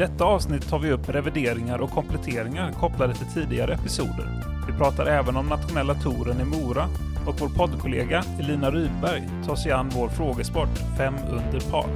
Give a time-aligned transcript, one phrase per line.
[0.00, 4.44] detta avsnitt tar vi upp revideringar och kompletteringar kopplade till tidigare episoder.
[4.66, 6.88] Vi pratar även om nationella touren i Mora
[7.26, 11.86] och vår poddkollega Elina Rydberg tar sig an vår frågesport Fem under par.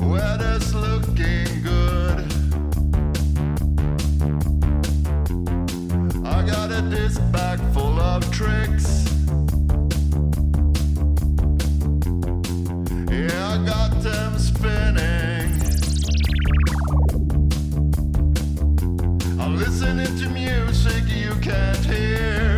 [0.00, 1.67] Weather's looking good.
[6.50, 9.04] Got a disc bag full of tricks.
[13.10, 15.52] Yeah, I got them spinning.
[19.38, 22.56] I'm listening to music you can't hear.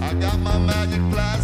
[0.00, 1.37] I got my magic plastic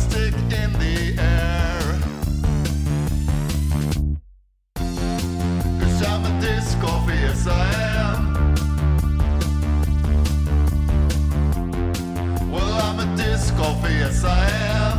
[14.25, 14.45] yes I
[14.79, 14.99] am.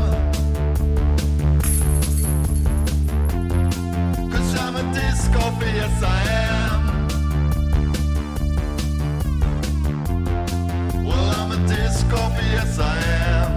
[4.31, 7.07] Cause I'm a disc golf, yes I am.
[11.05, 12.97] Well, I'm a disc golf, yes I
[13.29, 13.51] am.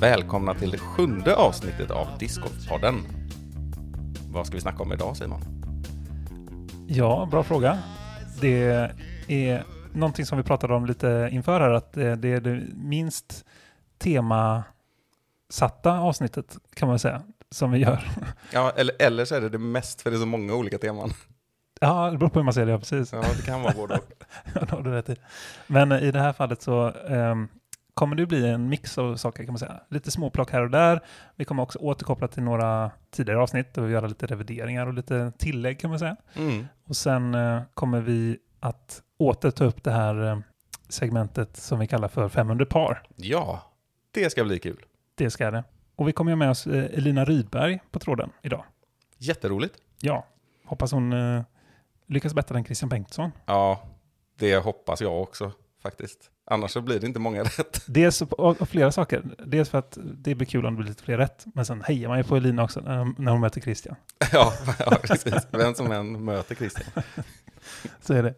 [0.00, 2.94] Välkomna till det sjunde avsnittet av Discgolfpodden.
[4.32, 5.40] Vad ska vi snacka om idag Simon?
[6.86, 7.78] Ja, bra fråga.
[8.40, 8.92] Det
[9.28, 13.44] är någonting som vi pratade om lite inför här, att det det är det minst
[13.98, 18.08] temasatta avsnittet kan man säga, som vi gör.
[18.52, 21.12] Ja, eller, eller så är det det mest, för det är så många olika teman.
[21.80, 23.12] Ja, det beror på hur man ser det, ja, precis.
[23.12, 24.24] Ja, det kan vara både och.
[24.70, 25.16] Ja, du rätt i.
[25.66, 27.48] Men i det här fallet så ehm,
[27.94, 29.80] kommer det bli en mix av saker kan man säga.
[29.88, 31.00] Lite småplock här och där.
[31.36, 35.80] Vi kommer också återkoppla till några tidigare avsnitt och göra lite revideringar och lite tillägg
[35.80, 36.16] kan man säga.
[36.34, 36.66] Mm.
[36.84, 40.38] Och sen eh, kommer vi att åter ta upp det här eh,
[40.88, 43.02] segmentet som vi kallar för 500 par.
[43.16, 43.72] Ja,
[44.10, 44.84] det ska bli kul.
[45.14, 45.64] Det ska det.
[45.96, 48.64] Och vi kommer ju med oss eh, Elina Rydberg på tråden idag.
[49.18, 49.74] Jätteroligt.
[50.00, 50.26] Ja,
[50.64, 51.42] hoppas hon eh,
[52.06, 53.30] lyckas bättre än Christian Bengtsson.
[53.46, 53.82] Ja,
[54.38, 55.52] det hoppas jag också
[55.82, 56.30] faktiskt.
[56.46, 57.84] Annars så blir det inte många rätt.
[57.86, 59.22] Dels av flera saker.
[59.46, 61.44] Dels för att det blir kul om det blir lite fler rätt.
[61.54, 63.96] Men sen hejar man ju på Elina också när, när hon möter Christian.
[64.32, 65.46] Ja, ja, precis.
[65.50, 67.04] Vem som än möter Christian.
[68.00, 68.34] Så är det.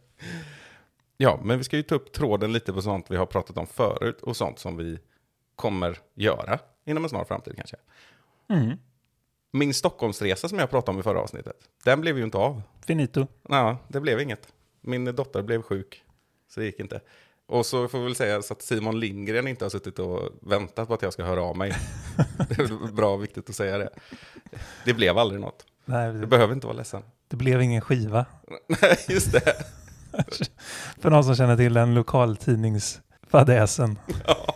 [1.17, 3.67] Ja, men vi ska ju ta upp tråden lite på sånt vi har pratat om
[3.67, 4.99] förut och sånt som vi
[5.57, 7.77] kommer göra inom en snar framtid kanske.
[8.49, 8.77] Mm.
[9.53, 12.63] Min Stockholmsresa som jag pratade om i förra avsnittet, den blev ju inte av.
[12.87, 13.27] Finito.
[13.49, 14.49] Ja, det blev inget.
[14.81, 16.05] Min dotter blev sjuk,
[16.49, 17.01] så det gick inte.
[17.47, 20.89] Och så får vi väl säga så att Simon Lindgren inte har suttit och väntat
[20.89, 21.73] på att jag ska höra av mig.
[22.49, 23.91] Det är bra och viktigt att säga det.
[24.85, 25.67] Det blev aldrig något.
[25.85, 27.03] Nej, Du det, behöver inte vara ledsen.
[27.29, 28.27] det blev ingen skiva.
[28.83, 29.55] Nej, just det.
[31.01, 33.99] För någon som känner till den lokaltidningsfadäsen.
[34.27, 34.55] Ja.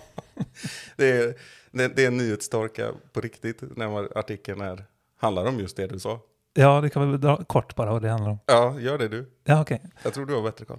[0.97, 1.35] Det, är,
[1.71, 4.85] det, det är en nyhetstorka på riktigt när artikeln är,
[5.21, 6.21] handlar om just det du sa.
[6.55, 8.39] Ja, det kan vi dra kort bara vad det handlar om.
[8.47, 9.31] Ja, gör det du.
[9.45, 9.83] Ja, okej.
[10.03, 10.79] Jag tror du har bättre koll.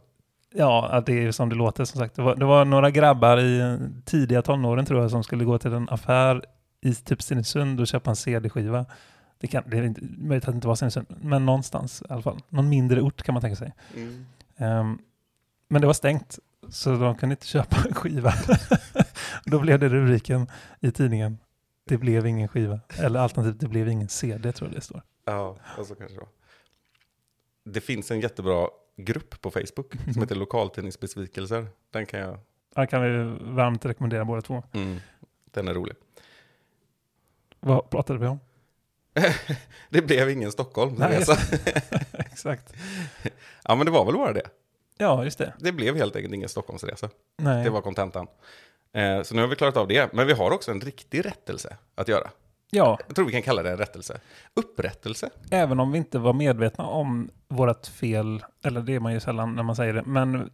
[0.53, 2.15] Ja, det är som det låter som sagt.
[2.15, 5.73] Det var, det var några grabbar i tidiga tonåren tror jag som skulle gå till
[5.73, 6.45] en affär
[6.81, 8.85] i typ Stenungsund och köpa en CD-skiva.
[9.37, 12.21] Det, kan, det är inte, möjligt att det inte var Stenungsund, men någonstans i alla
[12.21, 12.39] fall.
[12.49, 13.73] Någon mindre ort kan man tänka sig.
[13.95, 14.25] Mm.
[14.61, 14.97] Ehm,
[15.67, 16.39] men det var stängt,
[16.69, 18.33] så de kunde inte köpa en skiva.
[19.45, 20.47] Då blev det rubriken
[20.79, 21.37] i tidningen.
[21.83, 22.79] Det blev ingen skiva.
[22.99, 25.01] Eller alternativt, det blev ingen CD tror jag det står.
[25.25, 26.29] Ja, och så kanske det var.
[27.63, 28.67] Det finns en jättebra
[28.97, 31.67] grupp på Facebook som heter Lokaltidningsbesvikelser.
[31.91, 32.39] Den kan jag...
[32.75, 34.63] Den kan vi varmt rekommendera båda två.
[34.71, 34.99] Mm,
[35.51, 35.95] den är rolig.
[37.59, 38.39] Vad pratade vi om?
[39.89, 40.95] Det blev ingen Stockholm.
[40.97, 41.37] Nej, resa.
[42.13, 42.73] Exakt.
[43.63, 44.49] ja, men det var väl bara det.
[44.97, 45.53] Ja, just det.
[45.59, 47.09] Det blev helt enkelt ingen Stockholmsresa.
[47.37, 47.63] Nej.
[47.63, 48.27] Det var kontentan.
[48.93, 50.13] Eh, så nu har vi klarat av det.
[50.13, 52.29] Men vi har också en riktig rättelse att göra.
[52.73, 54.19] Ja, Jag tror vi kan kalla det en rättelse.
[54.53, 55.29] Upprättelse.
[55.51, 59.55] även om vi inte var medvetna om vårt fel, eller det är man ju sällan
[59.55, 60.49] när man säger det, men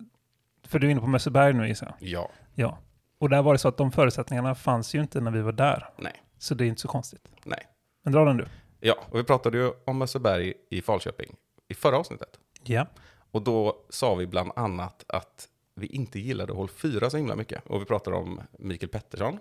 [0.68, 2.09] för du är inne på Mösseberg nu gissar jag.
[2.09, 2.30] Ja.
[2.56, 2.77] Ja.
[3.19, 5.89] Och där var det så att de förutsättningarna fanns ju inte när vi var där.
[5.98, 6.13] Nej.
[6.39, 7.21] Så det är inte så konstigt.
[7.44, 7.59] Nej.
[8.07, 8.45] Men dra den du.
[8.80, 11.36] Ja, och vi pratade ju om Mösseberg i Falköping
[11.68, 12.39] i förra avsnittet.
[12.63, 12.88] Ja.
[13.31, 17.65] Och då sa vi bland annat att vi inte gillade hål 4 så himla mycket.
[17.65, 19.39] Och vi pratade om Mikael Pettersson.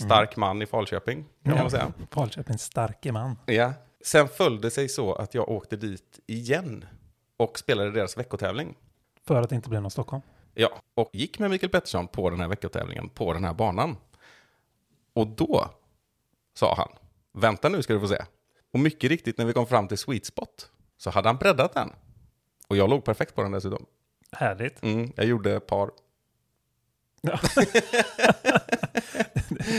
[0.00, 1.92] Stark man i Falköping, kan man säga.
[2.10, 3.36] Falköpings starke man.
[3.46, 3.72] Ja.
[4.04, 6.84] Sen följde sig så att jag åkte dit igen
[7.36, 8.74] och spelade deras veckotävling.
[9.26, 10.22] För att det inte blev någon Stockholm.
[10.54, 13.96] Ja, och gick med Mikael Pettersson på den här veckotävlingen på den här banan.
[15.12, 15.70] Och då
[16.54, 16.88] sa han,
[17.38, 18.24] vänta nu ska du få se.
[18.72, 21.90] Och mycket riktigt när vi kom fram till Sweet Spot så hade han breddat den.
[22.68, 23.86] Och jag låg perfekt på den dessutom.
[24.32, 24.82] Härligt.
[24.82, 25.90] Mm, jag gjorde par.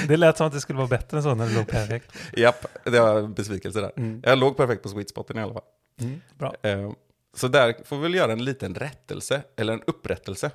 [0.07, 2.13] Det lät som att det skulle vara bättre än så när det låg perfekt.
[2.38, 3.91] Japp, det var en besvikelse där.
[3.97, 4.21] Mm.
[4.25, 5.63] Jag låg perfekt på sweet spoten i alla fall.
[6.01, 6.56] Mm, bra.
[6.61, 6.91] Eh,
[7.33, 10.51] så där får vi väl göra en liten rättelse, eller en upprättelse.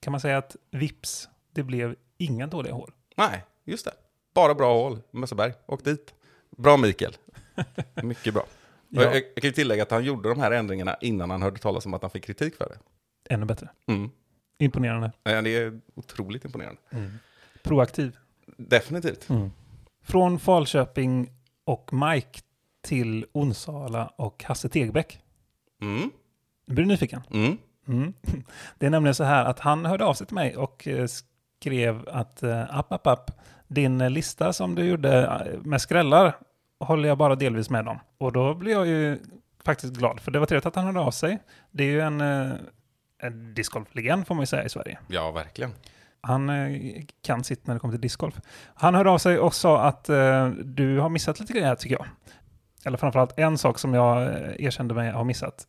[0.00, 2.92] Kan man säga att vips, det blev inga dåliga hål?
[3.16, 3.92] Nej, just det.
[4.34, 5.52] Bara bra hål, Mösseberg.
[5.66, 6.14] Åk dit.
[6.56, 7.12] Bra Mikael.
[8.02, 8.44] Mycket bra.
[8.88, 9.02] Ja.
[9.02, 11.86] Jag, jag kan ju tillägga att han gjorde de här ändringarna innan han hörde talas
[11.86, 12.78] om att han fick kritik för det.
[13.34, 13.68] Ännu bättre.
[13.86, 14.10] Mm.
[14.58, 15.12] Imponerande.
[15.24, 16.80] Eh, Det är otroligt imponerande.
[17.62, 18.16] Proaktiv.
[18.56, 19.28] Definitivt.
[20.02, 21.30] Från Falköping
[21.64, 22.40] och Mike
[22.82, 25.18] till Onsala och Hasse Tegbäck.
[25.82, 26.10] Mm.
[26.66, 27.22] Nu blir du nyfiken?
[27.30, 27.58] Mm.
[27.88, 28.12] Mm.
[28.78, 32.08] Det är nämligen så här att han hörde av sig till mig och eh, skrev
[32.08, 33.30] att eh, app, app, app,
[33.70, 36.36] din lista som du gjorde eh, med skrällar
[36.80, 37.98] håller jag bara delvis med om.
[38.18, 39.18] Och då blir jag ju
[39.64, 41.38] faktiskt glad, för det var trevligt att han hörde av sig.
[41.70, 42.52] Det är ju en, eh,
[43.22, 44.98] en discgolflegend får man ju säga i Sverige.
[45.08, 45.72] Ja, verkligen.
[46.20, 48.40] Han eh, kan sitt när det kommer till discgolf.
[48.74, 52.06] Han hörde av sig och sa att eh, du har missat lite grejer tycker jag.
[52.84, 54.22] Eller framförallt en sak som jag
[54.60, 55.66] erkände mig ha missat.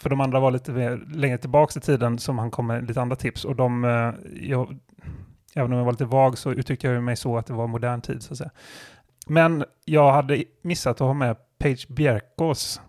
[0.00, 3.00] För de andra var lite mer, längre tillbaka i tiden som han kom med lite
[3.00, 3.44] andra tips.
[3.44, 4.12] Och de, eh,
[4.48, 4.78] jag,
[5.54, 8.00] även om jag var lite vag så uttryckte jag mig så att det var modern
[8.00, 8.50] tid så att säga.
[9.26, 12.80] Men jag hade missat att ha med Page Bjerkås.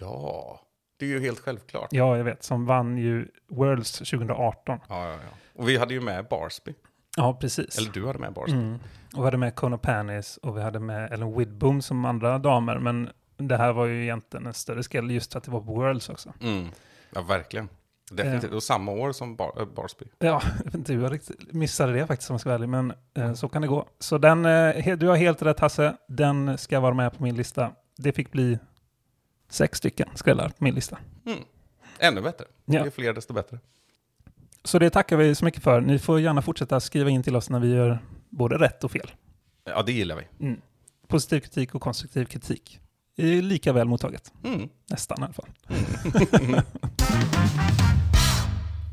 [0.00, 0.60] Ja,
[0.98, 1.88] det är ju helt självklart.
[1.90, 4.78] Ja, jag vet, som vann ju Worlds 2018.
[4.88, 5.18] Ja, ja, ja.
[5.54, 6.74] Och vi hade ju med Barsby.
[7.16, 7.78] Ja, precis.
[7.78, 8.58] Eller du hade med Barsby.
[8.58, 8.78] Mm.
[9.14, 12.78] Och vi hade med Kona Panis och vi hade med Ellen Widbom som andra damer.
[12.78, 15.74] Men det här var ju egentligen en större skräll just för att det var på
[15.74, 16.32] Worlds också.
[16.40, 16.68] Mm.
[17.14, 17.68] Ja, verkligen.
[18.16, 18.52] Definitivt.
[18.52, 20.04] Och samma år som Bar- äh, Barsby.
[20.18, 20.42] Ja,
[20.86, 21.20] hur jag
[21.50, 23.88] missade det faktiskt om jag ska vara ärlig, men eh, så kan det gå.
[23.98, 27.72] Så den, eh, du har helt rätt Hasse, den ska vara med på min lista.
[27.96, 28.58] Det fick bli
[29.48, 30.98] sex stycken skrällar på min lista.
[31.26, 31.38] Mm.
[31.98, 32.44] Ännu bättre.
[32.64, 32.84] Ja.
[32.84, 33.58] Ju fler desto bättre.
[34.64, 35.80] Så det tackar vi så mycket för.
[35.80, 37.98] Ni får gärna fortsätta skriva in till oss när vi gör
[38.30, 39.10] både rätt och fel.
[39.64, 40.46] Ja, det gillar vi.
[40.46, 40.60] Mm.
[41.08, 42.80] Positiv kritik och konstruktiv kritik
[43.16, 44.32] lika väl mottaget.
[44.44, 44.68] Mm.
[44.90, 45.48] Nästan i alla fall.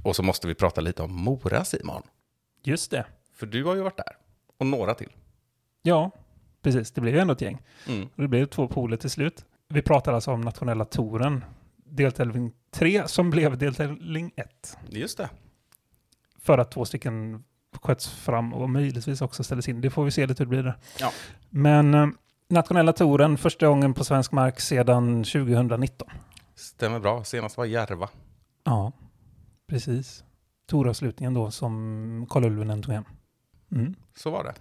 [0.04, 2.02] Och så måste vi prata lite om Mora, Simon.
[2.64, 3.06] Just det.
[3.36, 4.18] För du har ju varit där.
[4.58, 5.10] Och några till.
[5.82, 6.12] Ja,
[6.62, 6.92] precis.
[6.92, 7.62] Det blev ju ändå ett gäng.
[7.88, 8.10] Mm.
[8.16, 9.46] Och det blev två poler till slut.
[9.70, 11.46] Vi pratar alltså om nationella touren,
[11.86, 14.78] deltävling 3, som blev deltävling 1.
[14.90, 15.30] Just det.
[16.40, 17.44] För att två stycken
[17.82, 19.82] sköts fram och möjligtvis också ställdes in.
[19.82, 20.78] Det får vi se lite hur det blir där.
[21.00, 21.12] Ja.
[21.50, 22.08] Men eh,
[22.52, 26.08] nationella touren, första gången på svensk mark sedan 2019.
[26.56, 27.24] Stämmer bra.
[27.24, 28.10] Senast var Järva.
[28.64, 28.92] Ja,
[29.68, 30.24] precis.
[30.66, 33.04] Touravslutningen då som Karl Ulvenen tog hem.
[33.72, 33.96] Mm.
[34.16, 34.54] Så var det.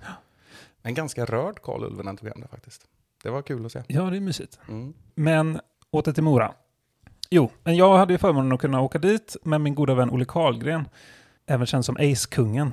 [0.83, 2.87] En ganska rörd Karl Ulvenen tog hem det faktiskt.
[3.23, 3.83] Det var kul att se.
[3.87, 4.59] Ja, det är mysigt.
[4.69, 4.95] Mm.
[5.15, 5.61] Men
[5.91, 6.55] åter till Mora.
[7.31, 10.25] Jo, men jag hade ju förmånen att kunna åka dit med min goda vän Olle
[10.25, 10.89] Karlgren,
[11.47, 12.73] även känd som Ace-kungen.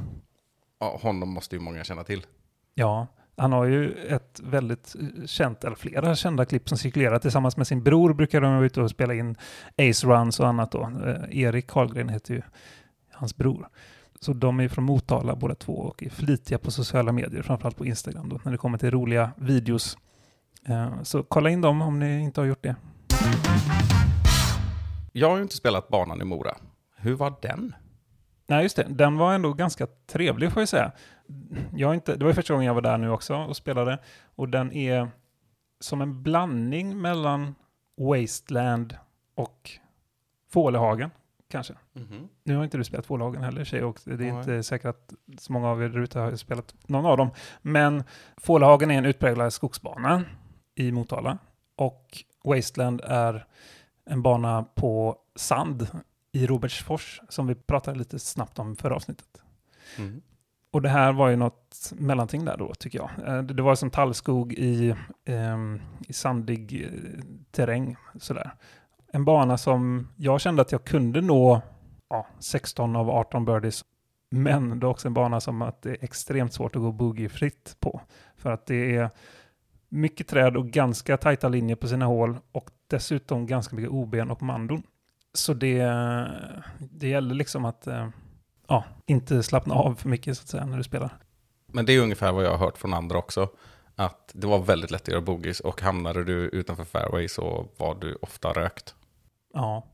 [0.80, 2.26] Ja, honom måste ju många känna till.
[2.74, 3.08] Ja,
[3.38, 7.20] han har ju ett väldigt eh, känt, eller flera kända klipp som cirkulerar.
[7.20, 9.36] Tillsammans med sin bror brukar de vara ute och spela in
[9.78, 10.92] Ace Runs och annat då.
[11.06, 12.42] Eh, Erik Karlgren heter ju
[13.12, 13.68] hans bror.
[14.20, 17.86] Så de är från Motala båda två och är flitiga på sociala medier, framförallt på
[17.86, 19.98] Instagram då, när det kommer till roliga videos.
[20.68, 22.76] Eh, Så kolla in dem om ni inte har gjort det.
[25.12, 26.56] Jag har ju inte spelat banan i Mora.
[26.98, 27.76] Hur var den?
[28.48, 28.86] Nej, just det.
[28.90, 30.92] Den var ändå ganska trevlig får jag säga.
[31.74, 34.00] Jag inte, det var ju första gången jag var där nu också och spelade.
[34.36, 35.12] Och den är
[35.80, 37.56] som en blandning mellan
[37.98, 38.98] Wasteland
[39.36, 39.72] och
[40.50, 41.10] Fålehagen,
[41.50, 41.74] kanske.
[42.44, 44.30] Nu har inte du spelat Fålehagen heller, tjej, och det är Nej.
[44.30, 47.30] inte säkert att så många av er där ute har spelat någon av dem.
[47.62, 48.04] Men
[48.38, 50.24] Fålehagen är en utpräglad skogsbana
[50.76, 51.38] i Motala.
[51.76, 53.46] Och Wasteland är
[54.06, 55.88] en bana på sand
[56.32, 59.42] i Robertsfors, som vi pratade lite snabbt om förra avsnittet.
[59.98, 60.22] Mm.
[60.72, 63.10] Och det här var ju något mellanting där då, tycker jag.
[63.28, 64.96] Eh, det var som tallskog i,
[65.26, 68.52] ehm, i sandig eh, terräng, sådär.
[69.12, 71.62] En bana som jag kände att jag kunde nå
[72.10, 73.86] ja, 16 av 18 birdies.
[74.30, 77.76] Men det är också en bana som att det är extremt svårt att gå boogiefritt
[77.80, 78.02] på.
[78.38, 79.10] För att det är
[79.90, 84.42] mycket träd och ganska tajta linjer på sina hål och dessutom ganska mycket oben och
[84.42, 84.84] mandon.
[85.34, 85.84] Så det,
[86.80, 88.08] det gäller liksom att eh,
[88.68, 91.18] ja, inte slappna av för mycket så att säga när du spelar.
[91.68, 93.50] Men det är ungefär vad jag har hört från andra också.
[93.96, 97.96] Att det var väldigt lätt att göra bogeys och hamnade du utanför fairway så var
[97.96, 98.96] du ofta rökt.
[99.54, 99.88] Ja,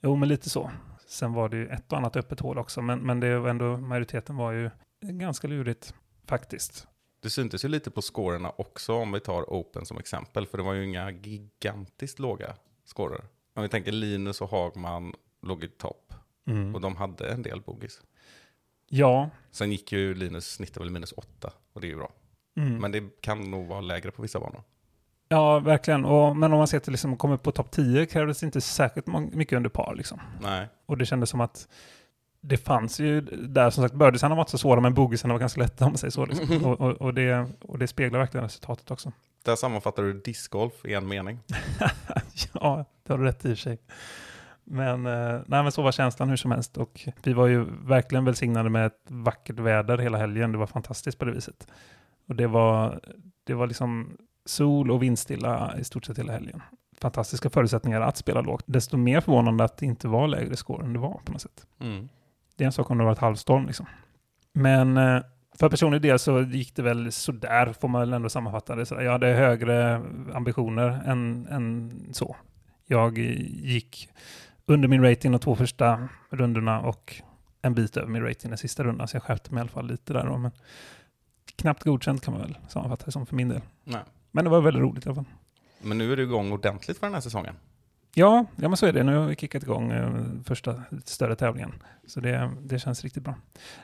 [0.00, 0.70] jo men lite så.
[1.06, 3.76] Sen var det ju ett och annat öppet hål också, men, men det var ändå,
[3.76, 5.94] majoriteten var ju ganska lurigt
[6.26, 6.86] faktiskt.
[7.22, 10.46] Det syntes ju lite på scorerna också om vi tar Open som exempel.
[10.46, 12.54] För det var ju inga gigantiskt låga
[12.84, 13.24] scorer.
[13.54, 16.14] Om vi tänker Linus och Hagman låg i topp.
[16.46, 16.74] Mm.
[16.74, 18.00] Och de hade en del bogis.
[18.88, 21.52] Ja, Sen gick ju Linus, snittade väl minus åtta.
[21.72, 22.12] Och det är ju bra.
[22.56, 22.76] mm.
[22.76, 24.62] Men det kan nog vara lägre på vissa banor.
[25.28, 26.04] ja verkligen.
[26.04, 29.56] Och, men om man ser till liksom, upp på topp 10 krävdes inte särskilt mycket
[29.56, 29.94] under par.
[29.94, 30.20] Liksom.
[30.40, 30.68] Nej.
[30.86, 31.68] Och det kändes som att
[32.40, 35.60] det fanns ju där, som sagt, birdiesarna var inte så svåra, men boogiesarna var ganska
[35.60, 36.26] lätta om man säger så.
[36.26, 36.64] Liksom.
[36.64, 39.12] Och, och, och, det, och det speglar verkligen resultatet också.
[39.44, 41.40] Där sammanfattar du discgolf i en mening.
[42.52, 43.78] ja, det har du rätt i och för sig.
[44.64, 46.76] Men, eh, nej, men så var känslan hur som helst.
[46.76, 50.52] Och vi var ju verkligen välsignade med ett vackert väder hela helgen.
[50.52, 51.68] Det var fantastiskt på det viset.
[52.28, 53.00] Och det var,
[53.44, 56.62] det var liksom sol och vindstilla i stort sett hela helgen.
[57.00, 58.64] Fantastiska förutsättningar att spela lågt.
[58.66, 61.66] Desto mer förvånande att det inte var lägre score än det var på något sätt.
[61.80, 62.08] Mm.
[62.56, 63.86] Det är en sak om det var ett halvstorm liksom.
[64.52, 65.20] Men eh,
[65.58, 68.86] för personlig del så gick det väl sådär, får man väl ändå sammanfatta det.
[68.86, 70.02] Så jag hade högre
[70.34, 72.36] ambitioner än, än så.
[72.86, 74.08] Jag gick
[74.66, 77.22] under min rating de två första rundorna och
[77.62, 79.86] en bit över min rating den sista rundan, så jag skärpte mig i alla fall
[79.86, 80.38] lite där då.
[80.38, 80.50] Men
[81.56, 83.60] knappt godkänt kan man väl sammanfatta det som för min del.
[83.84, 84.02] Nej.
[84.30, 85.24] Men det var väldigt roligt i alla fall.
[85.82, 87.54] Men nu är du igång ordentligt för den här säsongen.
[88.14, 89.02] Ja, ja men så är det.
[89.02, 90.10] Nu har vi kickat igång eh,
[90.44, 91.72] första större tävlingen.
[92.06, 93.34] Så det, det känns riktigt bra.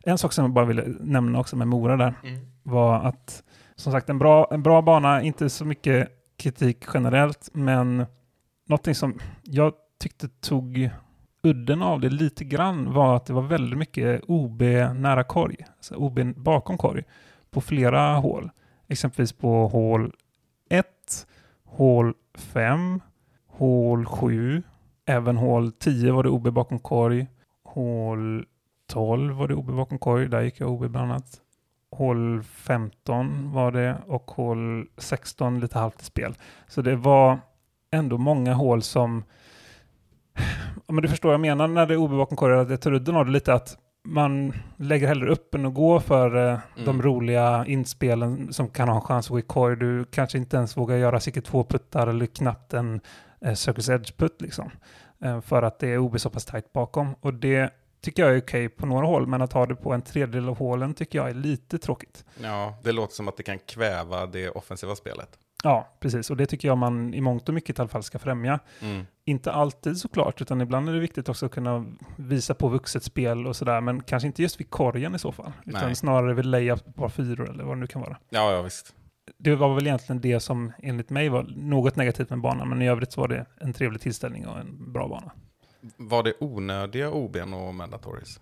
[0.03, 2.15] En sak som jag bara ville nämna också med Mora där
[2.63, 3.43] var att
[3.77, 8.07] som sagt en bra, en bra bana, inte så mycket kritik generellt, men
[8.67, 10.91] någonting som jag tyckte tog
[11.43, 14.63] udden av det lite grann var att det var väldigt mycket OB
[14.95, 17.05] nära korg, alltså OB bakom korg,
[17.51, 18.51] på flera hål.
[18.89, 20.13] Exempelvis på hål
[20.71, 20.87] 1,
[21.65, 23.01] hål 5,
[23.47, 24.63] hål 7,
[25.07, 27.27] även hål 10 var det OB bakom korg,
[27.65, 28.47] hål
[28.87, 31.41] 12 var det OB bakom korg, där gick jag OB bland annat.
[31.93, 36.35] Hål 15 var det och hål 16 lite halvt i spel.
[36.69, 37.39] Så det var
[37.91, 39.25] ändå många hål som...
[40.91, 42.81] Ja, men du förstår vad jag menar när det är OB bakom korg, att jag
[42.81, 46.59] tar udden av det lite att man lägger hellre upp än att gå för eh,
[46.77, 47.03] de Mm.
[47.03, 49.77] roliga inspelen som kan ha en chans att gå i korg.
[49.77, 53.01] Du kanske inte ens vågar göra säkert två puttar eller knappt en
[53.41, 54.71] eh, Circus Edge-putt liksom.
[55.25, 57.15] Eh, för att det är OB så pass tajt bakom.
[57.21, 57.71] Och det
[58.03, 60.59] tycker jag är okej på några hål, men att ha det på en tredjedel av
[60.59, 62.25] hålen tycker jag är lite tråkigt.
[62.43, 65.29] Ja, det låter som att det kan kväva det offensiva spelet.
[65.63, 66.31] Ja, precis.
[66.31, 68.59] Och det tycker jag man i mångt och mycket i alla fall ska främja.
[68.81, 69.07] Mm.
[69.25, 71.87] Inte alltid såklart, utan ibland är det viktigt också att kunna
[72.17, 75.53] visa på vuxet spel och sådär, men kanske inte just vid korgen i så fall,
[75.67, 75.95] utan Nej.
[75.95, 78.17] snarare vid layup på par fyror eller vad det nu kan vara.
[78.31, 78.95] Ja, ja visst.
[79.39, 82.89] Det var väl egentligen det som enligt mig var något negativt med banan, men i
[82.89, 85.33] övrigt så var det en trevlig tillställning och en bra bana.
[85.97, 88.41] Var det onödiga OBn och mandatories?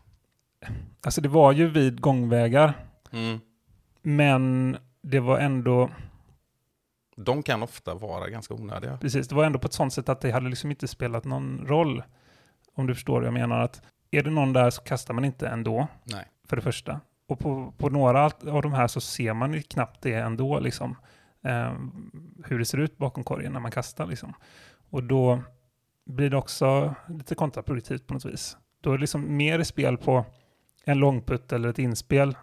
[1.02, 2.74] Alltså det var ju vid gångvägar,
[3.12, 3.38] Mm.
[4.02, 5.90] men det var ändå,
[7.24, 8.96] De kan ofta vara ganska onödiga.
[8.96, 11.66] precis, det var ändå på ett sånt sätt att det hade liksom inte spelat någon
[11.66, 12.02] roll.
[12.74, 15.48] Om du förstår vad jag menar, att är det någon där så kastar man inte
[15.48, 15.88] ändå.
[16.04, 16.24] Nej.
[16.48, 17.00] för det första.
[17.28, 20.96] Och på, på några av de här så ser man knappt det ändå, liksom.
[21.44, 21.72] Eh,
[22.44, 24.06] hur det ser ut bakom korgen när man kastar.
[24.06, 24.34] Liksom.
[24.90, 25.42] Och då
[26.06, 28.56] blir det också lite kontraproduktivt på något vis.
[28.80, 30.24] Då är det liksom mer i spel på
[30.84, 32.36] en långputt eller ett inspel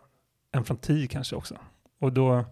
[0.52, 1.58] än från 10 kanske också.
[2.00, 2.46] Och då,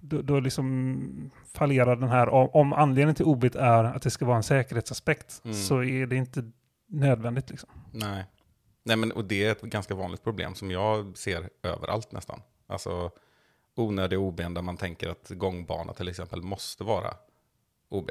[0.00, 4.24] då, då liksom fallerar den här, om om anledningen till obit är att det ska
[4.24, 5.56] vara en säkerhetsaspekt, Mm.
[5.56, 6.50] så är det inte
[6.88, 7.50] nödvändigt.
[7.50, 7.68] Liksom.
[7.92, 8.24] Nej.
[8.84, 12.40] Nej, men och det är ett ganska vanligt problem som jag ser överallt nästan.
[12.66, 13.10] Alltså
[13.76, 17.14] onödiga OBn där man tänker att gångbana till exempel måste vara
[17.88, 18.10] OB.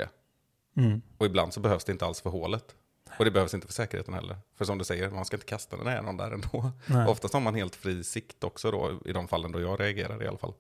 [0.78, 1.02] Mm.
[1.18, 2.76] Och ibland så behövs det inte alls för hålet.
[3.20, 4.38] Och det behövs inte för säkerheten heller.
[4.56, 6.72] För som du säger, man ska inte kasta den här någon där ändå.
[6.88, 7.08] Nej.
[7.08, 10.28] Oftast har man helt fri sikt också då, i de fallen då jag reagerar i
[10.28, 10.54] alla fall.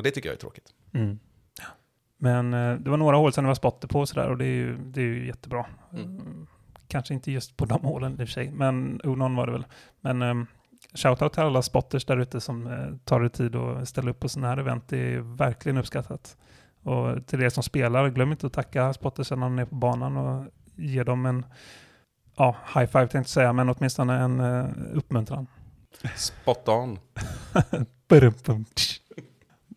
[0.00, 0.74] Och det tycker jag är tråkigt.
[0.92, 1.18] Mm.
[2.18, 4.44] Men eh, det var några hål sen det var spotter på och sådär och det
[4.44, 5.66] är ju, det är ju jättebra.
[5.92, 6.04] Mm.
[6.04, 6.46] Mm.
[6.88, 9.52] Kanske inte just på de hålen i och för sig, men oh, någon var det
[9.52, 9.64] väl.
[10.00, 10.46] Men um,
[10.94, 14.28] shoutout till alla spotters där ute som eh, tar det tid att ställa upp på
[14.28, 14.88] sådana här event.
[14.88, 16.36] Det är verkligen uppskattat.
[16.82, 20.16] Och till er som spelar, glöm inte att tacka spottersen när ni är på banan
[20.16, 21.44] och ge dem en
[22.36, 25.46] ja, high five tänkte jag säga, men åtminstone en uh, uppmuntran.
[26.16, 26.98] Spot on.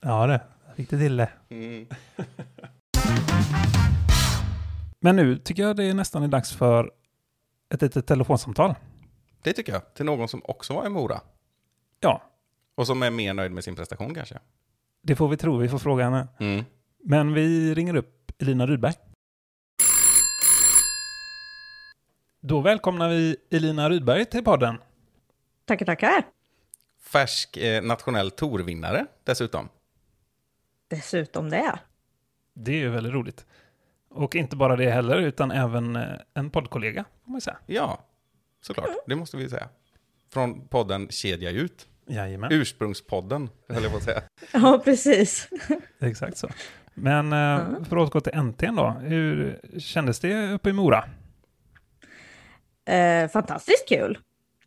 [0.03, 0.41] Ja det,
[0.75, 1.29] fick det till det.
[1.49, 1.87] Mm.
[4.99, 6.91] Men nu tycker jag det är nästan är dags för
[7.69, 8.75] ett litet telefonsamtal.
[9.43, 9.93] Det tycker jag.
[9.93, 11.21] Till någon som också var i Mora.
[11.99, 12.21] Ja,
[12.75, 14.39] Och som är mer nöjd med sin prestation kanske.
[15.01, 15.57] det får vi tro.
[15.57, 16.27] Vi får fråga henne.
[16.39, 16.65] Mm.
[17.03, 18.93] Men vi ringer upp Elina Rydberg.
[22.41, 24.77] Då välkomnar vi Elina Rydberg till podden.
[25.65, 26.23] Tackar, tackar.
[27.01, 29.69] Färsk eh, nationell torvinnare dessutom.
[30.87, 31.79] Dessutom det.
[32.53, 33.45] Det är ju väldigt roligt.
[34.09, 37.57] Och inte bara det heller, utan även eh, en poddkollega, får man säga.
[37.65, 38.05] Ja,
[38.61, 38.89] såklart.
[39.07, 39.69] Det måste vi säga.
[40.33, 41.87] Från podden Kedja ut.
[42.07, 44.21] Jajamän, Ursprungspodden, höll jag på att säga.
[44.53, 45.49] Ja, precis.
[45.99, 46.49] exakt så.
[46.93, 51.05] Men eh, för att återgå till NT'n då, hur kändes det uppe i Mora?
[52.85, 54.17] Eh, fantastiskt kul.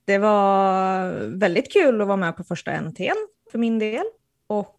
[0.05, 3.15] Det var väldigt kul att vara med på första NT'n
[3.53, 4.05] för min del.
[4.47, 4.77] Och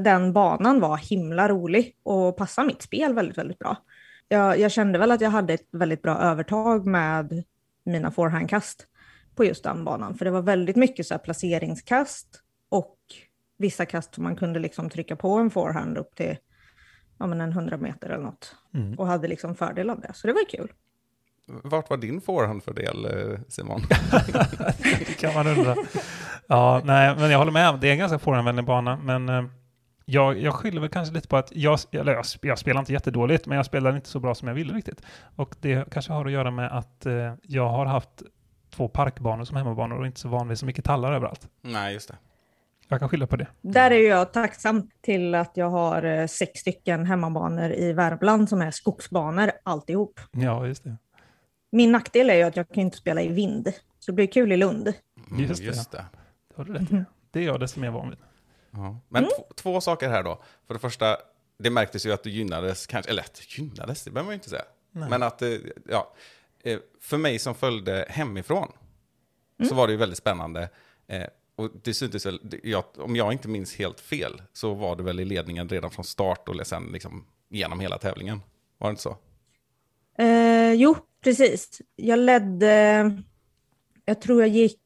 [0.00, 3.76] den banan var himla rolig och passade mitt spel väldigt, väldigt bra.
[4.28, 7.44] Jag, jag kände väl att jag hade ett väldigt bra övertag med
[7.84, 8.86] mina forehandkast
[9.34, 10.14] på just den banan.
[10.14, 12.98] För det var väldigt mycket så placeringskast och
[13.58, 16.36] vissa kast som man kunde liksom trycka på en forehand upp till
[17.18, 18.56] ja, men en 100 meter eller något.
[18.74, 18.98] Mm.
[18.98, 20.12] Och hade liksom fördel av det.
[20.14, 20.72] Så det var kul.
[21.46, 23.80] Vart var din forehandfördel, eh, Simon?
[24.82, 25.76] Det kan man undra.
[26.46, 27.78] Ja, nej, men jag håller med.
[27.80, 29.44] Det är en ganska forehandvänlig bana, men eh,
[30.04, 33.46] jag, jag skyller väl kanske lite på att jag, eller jag, jag spelar inte jättedåligt,
[33.46, 35.02] men jag spelar inte så bra som jag ville riktigt.
[35.36, 38.22] Och det kanske har att göra med att eh, jag har haft
[38.74, 41.48] två parkbanor som hemmabanor och inte så van vid så mycket tallar överallt.
[41.60, 42.16] Nej, just det.
[42.88, 43.46] Jag kan skylla på det.
[43.60, 48.62] Där är jag tacksam till att jag har eh, sex stycken hemmabanor i Värmland som
[48.62, 50.20] är skogsbanor alltihop.
[50.30, 50.96] Ja, just det.
[51.72, 54.52] Min nackdel är ju att jag kan inte spela i vind, så det blir kul
[54.52, 54.92] i Lund.
[55.30, 56.04] Mm, Just det, just det.
[56.48, 57.04] Det har du rätt i.
[57.30, 58.18] Det är jag desto mer van vid.
[58.70, 58.98] Ja.
[59.08, 60.42] Men två, två saker här då.
[60.66, 61.16] För det första,
[61.58, 64.50] det märktes ju att du gynnades, kanske, eller att gynnades, det behöver man ju inte
[64.50, 64.64] säga.
[64.90, 65.48] Men att, eh,
[65.88, 66.14] ja,
[66.64, 68.72] eh, för mig som följde hemifrån
[69.68, 70.68] så var det ju väldigt spännande.
[71.06, 71.24] Eh,
[71.56, 75.20] Och det syntes väl, jag, om jag inte minns helt fel, så var det väl
[75.20, 78.40] i ledningen redan från start och sen liksom genom hela tävlingen.
[78.78, 79.16] Var det inte så?
[80.18, 81.80] Eh, jo, precis.
[81.96, 83.12] Jag ledde,
[84.04, 84.78] jag tror jag gick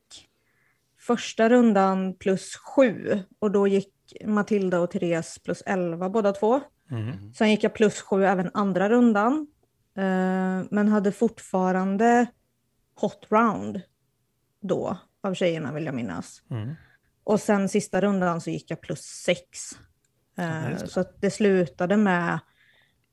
[0.99, 3.93] första rundan plus sju och då gick
[4.25, 6.61] Matilda och Therese plus elva båda två.
[6.91, 7.35] Mm.
[7.35, 9.47] Sen gick jag plus sju även andra rundan,
[9.97, 12.27] eh, men hade fortfarande
[12.95, 13.81] hot round
[14.61, 16.43] då av tjejerna vill jag minnas.
[16.51, 16.75] Mm.
[17.25, 19.73] Och sen sista rundan så gick jag plus sex.
[20.39, 20.89] Eh, Ja, det.
[20.89, 22.39] så det slutade med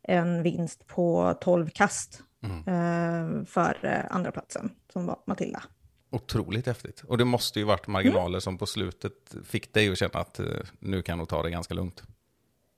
[0.03, 2.57] en vinst på 12 kast Mm.
[2.67, 5.63] eh, för eh, andra platsen som var Matilda.
[6.09, 7.03] Otroligt häftigt.
[7.07, 10.45] Och det måste ju varit marginaler som på slutet fick dig att känna att eh,
[10.79, 12.03] nu kan nog ta det ganska lugnt.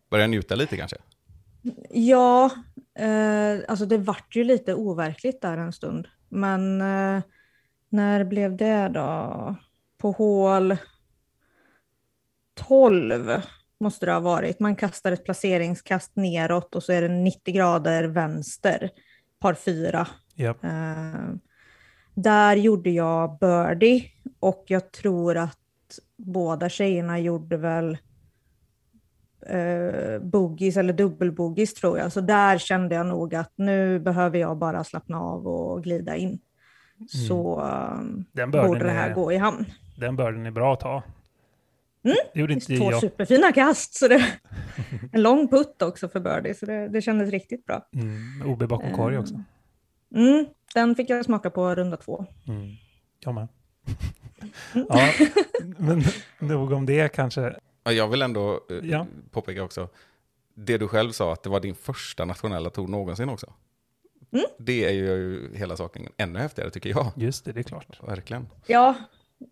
[0.09, 0.97] Börja njuta lite kanske?
[1.89, 2.51] Ja,
[2.99, 6.07] eh, alltså det vart ju lite overkligt där en stund.
[6.29, 7.21] Men eh,
[7.89, 9.55] när blev det då?
[9.97, 10.77] På hål
[12.53, 13.41] 12
[13.79, 14.59] måste det ha varit.
[14.59, 18.89] Man kastar ett placeringskast neråt och så är det 90 grader vänster,
[19.45, 20.07] par fyra.
[20.35, 20.63] Japp.
[20.63, 20.69] Eh,
[22.13, 24.03] där gjorde jag birdie
[24.39, 25.59] och jag tror att
[26.17, 27.97] båda tjejerna gjorde väl
[29.47, 32.11] eh, boogies eller dubbelboogies tror jag.
[32.11, 36.39] Så där kände jag nog att nu behöver jag bara slappna av och glida in.
[37.07, 37.99] Så eh,
[38.31, 39.65] Den borde det här är, gå i hamn.
[39.97, 41.03] den börden är bra att ta.
[42.05, 42.17] Mm.
[42.33, 43.01] Det gjorde inte Två jag.
[43.01, 43.93] superfina kast.
[43.95, 44.25] Så det,
[45.11, 47.87] en lång putt också för birdie, så det, det kändes riktigt bra.
[47.93, 48.51] Mm.
[48.51, 49.43] OB bakom korg också.
[50.15, 52.25] Mm, den fick jag smaka på runda två.
[52.47, 52.67] Mm.
[53.19, 53.47] Jag med.
[54.73, 55.09] ja,
[55.77, 56.03] men
[56.39, 57.55] nog om det kanske.
[57.83, 59.07] Ja, Jag vill ändå eh, Ja.
[59.31, 59.89] påpeka också,
[60.55, 63.53] det du själv sa att det var din första nationella tour någonsin också.
[64.33, 64.45] Mm.
[64.59, 67.11] Det är ju hela saken ännu häftigare tycker jag.
[67.15, 67.99] Just det, det är klart.
[68.07, 68.47] Verkligen.
[68.67, 68.95] Ja,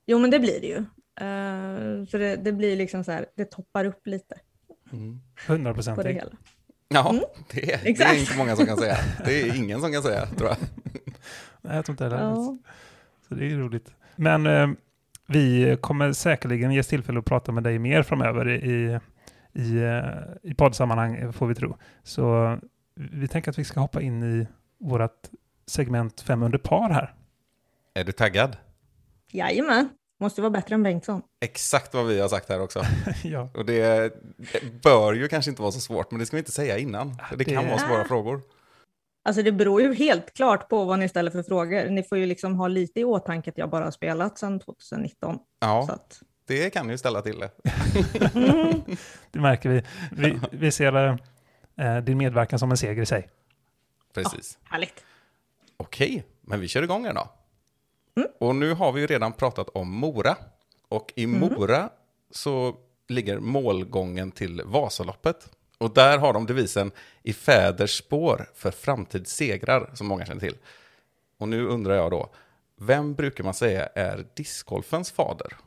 [0.05, 0.83] jo men det blir det ju.
[1.21, 4.35] Eh, så det, det blir liksom så här, det toppar upp lite
[5.47, 6.03] 100 på procent.
[6.03, 6.31] det hela.
[6.87, 7.15] Ja,
[7.51, 8.97] det, är, det är inte många som kan säga.
[9.25, 10.57] Det är ingen som kan säga, tror jag.
[11.61, 12.17] Nej, jag tror inte heller.
[12.17, 12.57] Ja.
[13.27, 13.95] Så det är roligt.
[14.15, 14.69] Men eh,
[15.27, 18.99] vi kommer säkerligen ges tillfälle att prata med dig mer framöver i,
[19.53, 21.77] i, eh, i poddsammanhang, får vi tro.
[22.03, 22.57] Så
[22.95, 24.47] vi tänker att vi ska hoppa in i
[24.79, 25.29] vårt
[25.67, 27.13] segment fem under par här.
[27.93, 28.57] Är du taggad?
[29.31, 29.89] Jajamän,
[30.23, 31.21] måste vara bättre än Bengtsson.
[31.41, 32.83] Exakt vad vi har sagt här också.
[33.23, 33.49] ja.
[33.53, 34.13] Och det,
[34.53, 37.17] det bör ju kanske inte vara så svårt, men det ska vi inte säga innan.
[37.29, 38.41] För det kan det- vara svåra frågor.
[39.25, 41.89] Alltså det beror ju helt klart på vad ni ställer för frågor.
[41.89, 45.35] Ni får ju liksom ha lite i åtanke att jag bara har spelat sedan 2019.
[45.35, 47.51] Så Ja, att, det kan ju ställa till det.
[48.35, 48.81] mm,
[49.31, 49.83] Det märker vi.
[50.11, 51.17] Vi, vi ser
[51.77, 53.29] eh, din medverkan som en seger i sig.
[54.13, 54.57] Precis.
[54.63, 55.03] härligt.
[55.77, 57.29] Okej, men vi kör igång här då.
[58.39, 60.37] Och nu har vi ju redan pratat om Mora.
[60.87, 61.89] Och i Mora
[62.31, 62.75] så
[63.07, 65.49] ligger målgången till Vasaloppet.
[65.77, 66.91] Och där har de devisen
[67.23, 70.57] i fäders spår för framtidssegrar, som många känner till.
[71.37, 72.29] Och nu undrar jag då,
[72.75, 75.57] vem brukar man säga är discgolfens fader?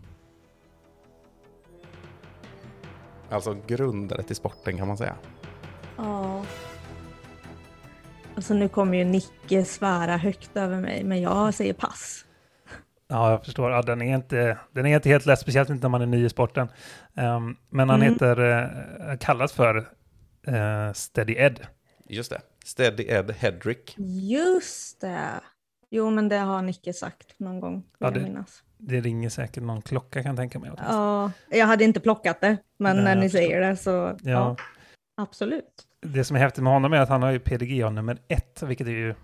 [3.31, 5.17] Alltså grundare till sporten kan man säga.
[5.97, 6.45] Ja.
[8.35, 12.26] Alltså nu kommer ju Nicke svära högt över mig, men jag säger pass.
[13.09, 13.71] Ja, jag förstår.
[13.71, 16.25] Ja, den, är inte, den är inte helt lätt, speciellt inte när man är ny
[16.25, 16.69] i sporten.
[17.15, 18.13] Ehm, men han Mm.
[18.13, 19.77] heter, uh, kallas för
[20.47, 21.67] eh, Steady Ed.
[22.09, 22.41] Just det.
[22.65, 23.95] Steady Ed Hedrick.
[24.31, 25.29] Just det.
[25.91, 28.63] Jo, men det har Nicke sagt någon gång, Ja, det- minnas.
[28.79, 30.71] Det ringer säkert någon klocka kan jag tänka mig.
[30.77, 33.39] Ja, jag hade inte plockat det, men Nej, när ni förstår.
[33.39, 34.57] säger det så ja, Ja.
[35.17, 35.65] absolut.
[36.03, 38.87] Det som är häftigt med honom är att han har ju PDGA nummer ett, vilket
[38.87, 39.15] är ju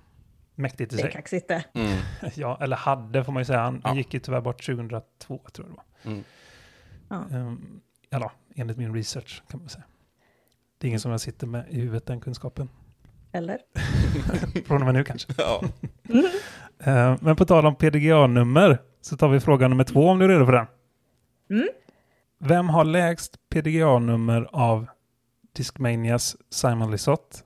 [0.54, 1.12] mäktigt i Det är sig.
[1.12, 1.64] kaxigt det.
[1.74, 1.98] Mm.
[2.34, 3.60] Ja, eller hade får man ju säga.
[3.60, 3.94] Han Ja.
[3.94, 6.12] gick ju tyvärr bort 2002, tror jag det var.
[6.12, 6.24] Mm.
[7.08, 7.38] Ja.
[7.38, 9.84] Um, ja, enligt min research kan man säga.
[10.78, 12.68] Det är ingen som jag sitter med i huvudet, den kunskapen.
[13.32, 13.58] Eller?
[14.66, 15.32] Från och med nu kanske.
[15.38, 15.62] Ja.
[16.84, 20.28] Eh, men på tal om PDGA-nummer så tar vi fråga nummer två om du är
[20.28, 20.66] redo för den.
[21.50, 21.68] Mm.
[22.38, 24.86] Vem har lägst PDGA-nummer av
[25.56, 27.38] Discmanias Simon Lisotte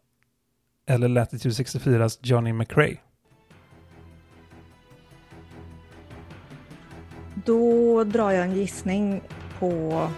[0.86, 2.96] eller Latitude 64s Johnny McRae?
[7.44, 9.22] Då drar jag en gissning
[9.58, 10.08] på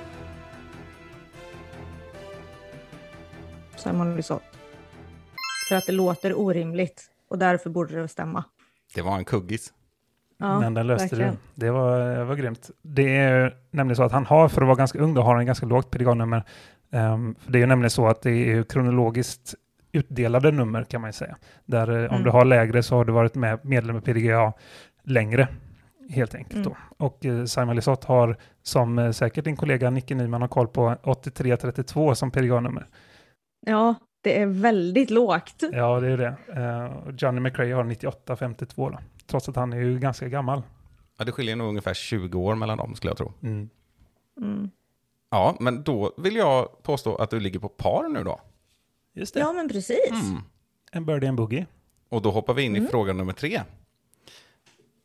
[3.77, 4.45] Simon Lisotte.
[5.69, 8.45] För att det låter orimligt och därför borde det stämma.
[8.95, 9.73] Det var en kuggis.
[10.39, 11.39] Ja, Men den löste verkligen.
[11.55, 11.65] du.
[11.67, 12.71] Det var, det var grymt.
[12.83, 15.47] Det är nämligen så att han har, för att vara ganska ung, då har han
[15.47, 16.45] ganska lågt PDGA-nummer.
[16.91, 19.55] Ehm, för det är ju nämligen så att det är kronologiskt
[19.93, 21.37] utdelade nummer kan man ju säga.
[21.65, 22.23] Där eh, om Mm.
[22.25, 24.53] du har lägre så har du varit med medlem i PDGA
[25.03, 25.49] längre.
[26.11, 26.69] Helt enkelt Mm.
[26.99, 27.05] då.
[27.05, 30.97] Och eh, Simon Lisotte har, som eh, säkert din kollega Nicke Nyman har koll på,
[31.03, 32.87] 8332 som PDGA-nummer.
[33.67, 35.63] Ja, det är väldigt lågt.
[35.73, 36.35] Ja, det är det.
[36.55, 38.99] Eh, Johnny McRae har 9852 då.
[39.27, 40.63] Trots att han är ju ganska gammal.
[41.19, 43.33] Ja, det skiljer nog ungefär 20 år mellan dem skulle jag tro.
[43.43, 43.69] Mm.
[44.41, 44.71] Mm.
[45.31, 48.41] Ja, men då vill jag påstå att du ligger på par nu då.
[49.19, 49.41] Just det.
[49.41, 50.11] Ja, men precis.
[50.11, 50.43] Mm.
[50.93, 51.67] En birdie and boogie.
[52.09, 52.91] Och då hoppar vi in i Mm.
[52.91, 53.63] fråga nummer tre.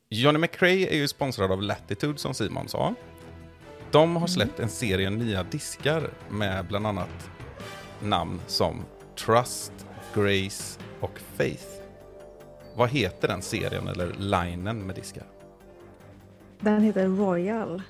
[0.10, 2.96] Johnny McRae är ju sponsrad av Latitude som Simon sa.
[3.92, 7.30] De har släppt en serie nya diskar med bland annat
[8.02, 8.82] namn som
[9.16, 9.72] Trust,
[10.16, 11.66] Grace och Faith.
[12.76, 15.24] Vad heter den serien eller linen med diskar?
[16.60, 17.82] Den heter Royal.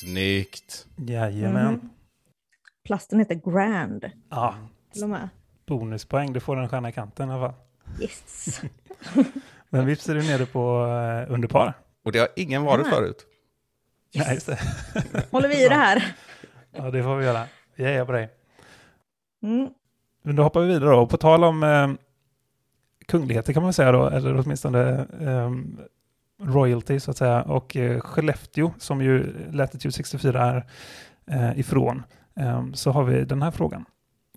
[0.00, 0.86] Snyggt!
[0.96, 1.72] Jajamän.
[1.74, 1.90] Mhm.
[2.84, 4.10] Plasten heter Grand.
[4.30, 4.54] Ja,
[4.92, 5.28] Till och med.
[5.66, 6.32] Bonuspoäng.
[6.32, 7.60] Du får en stjärna i kanten i alla fall.
[8.00, 8.60] Yes.
[9.70, 11.74] Men vips är du nere på uh, under par.
[12.04, 13.26] Och det har ingen varit förut.
[14.14, 14.58] Nej, just det.
[15.30, 16.14] Håller vi i det här?
[16.72, 17.46] Ja, det får vi göra.
[17.74, 18.28] Jag är på dig.
[19.42, 19.68] Mm.
[20.22, 21.00] Men då hoppar vi vidare då.
[21.00, 21.90] Och på tal om eh,
[23.06, 25.50] kungligheter kan man säga då, eller åtminstone eh,
[26.42, 27.42] royalty så att säga.
[27.42, 30.66] Och eh, Skellefteå, som ju Latitude 64 är
[31.30, 32.02] eh, ifrån,
[32.36, 33.84] eh, så har vi den här frågan.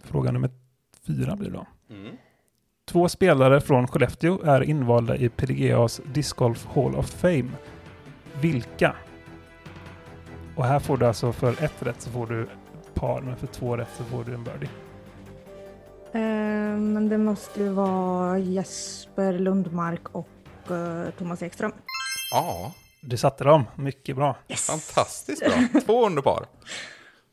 [0.03, 0.49] Fråga nummer
[1.09, 1.67] fyra blir det då.
[1.95, 2.15] Mm.
[2.91, 7.49] Två spelare från Skellefteå är invalda i PDGAs Disc Golf Hall of Fame.
[8.41, 8.95] Vilka?
[10.55, 12.47] Och här får du alltså för ett rätt så får du
[12.93, 14.69] par, men för två rätt så får du en birdie.
[16.13, 20.29] Eh, men det måste ju vara Jesper Lundmark och
[20.71, 21.71] eh, Thomas Ekström.
[22.31, 24.35] Ja, Du satte dem, mycket bra.
[24.47, 24.67] Yes!
[24.67, 25.81] fantastiskt bra.
[25.85, 26.45] Två under par.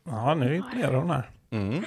[0.09, 1.29] Ja, nu imponerar hon här.
[1.49, 1.83] Mm.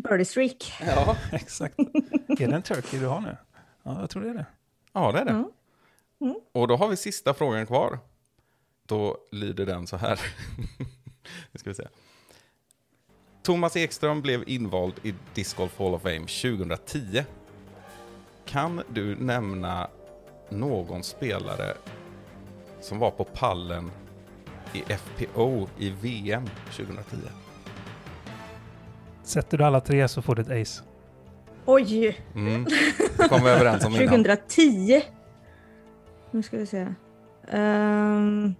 [0.00, 0.72] Birdie streak.
[0.80, 1.16] Ja.
[1.32, 1.78] Exakt.
[1.78, 3.36] är det en turkey du har nu?
[3.82, 4.46] Ja, jag tror det är det.
[4.92, 5.30] ja, det är det.
[5.30, 5.50] Mm.
[6.20, 6.36] Mm.
[6.52, 7.98] Och då har vi sista frågan kvar.
[8.86, 10.20] Då lyder den så här.
[11.52, 11.88] nu ska vi se.
[13.42, 17.24] Thomas Ekström blev invald i Disc Golf Hall of Fame 2010.
[18.44, 19.88] Kan du nämna
[20.48, 21.76] någon spelare
[22.80, 23.90] som var på pallen
[24.72, 27.16] i FPO i VM 2010?
[29.22, 30.82] Sätter du alla tre så får du ett ace.
[31.66, 32.18] Oj!
[32.34, 32.64] Mm.
[33.16, 34.08] Det kom vi överens om innan.
[34.08, 35.02] 2010.
[36.30, 36.86] Nu ska vi se.
[37.48, 38.54] Ehm,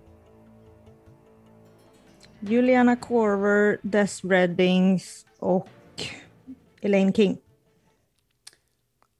[2.40, 5.68] Juliana Corver, Des Reddings och
[6.80, 7.36] Elaine King.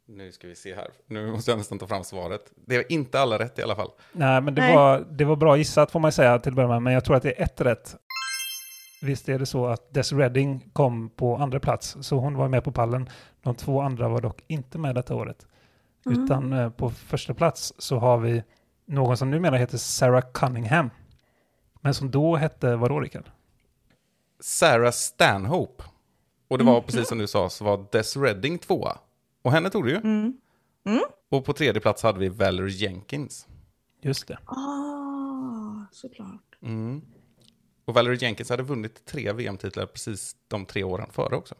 [0.09, 0.89] Nu ska vi se här.
[1.07, 2.53] Nu måste jag nästan ta fram svaret.
[2.67, 3.91] Det är inte alla rätt i alla fall.
[4.13, 4.77] Nej, men det, Nej.
[4.77, 7.17] Var, det var bra gissat får man säga till att börja med, men jag tror
[7.17, 7.97] att det är ett rätt.
[9.03, 12.65] Visst är det så att Des Redding kom på andra plats, så hon var med
[12.65, 13.09] på pallen.
[13.43, 15.47] De två andra var dock inte med detta året.
[16.07, 18.43] Utan eh, på första plats så har vi
[18.87, 20.91] någon som numera heter Sarah Cunningham.
[21.81, 23.31] Men som då hette, vadå Rickard?
[24.41, 25.85] Sarah Stanhope.
[26.49, 28.99] Och det var precis som du sa så var Des Redding tvåa.
[29.43, 29.97] Och henne tog du ju.
[29.97, 30.39] Mm.
[31.31, 33.49] Och på tredje plats hade vi Valerie Jenkins.
[34.03, 34.39] Just det.
[34.45, 36.57] Ah, såklart.
[37.91, 37.91] Mm.
[37.91, 41.55] Och Valerie Jenkins hade vunnit tre VM-titlar precis de tre åren före också.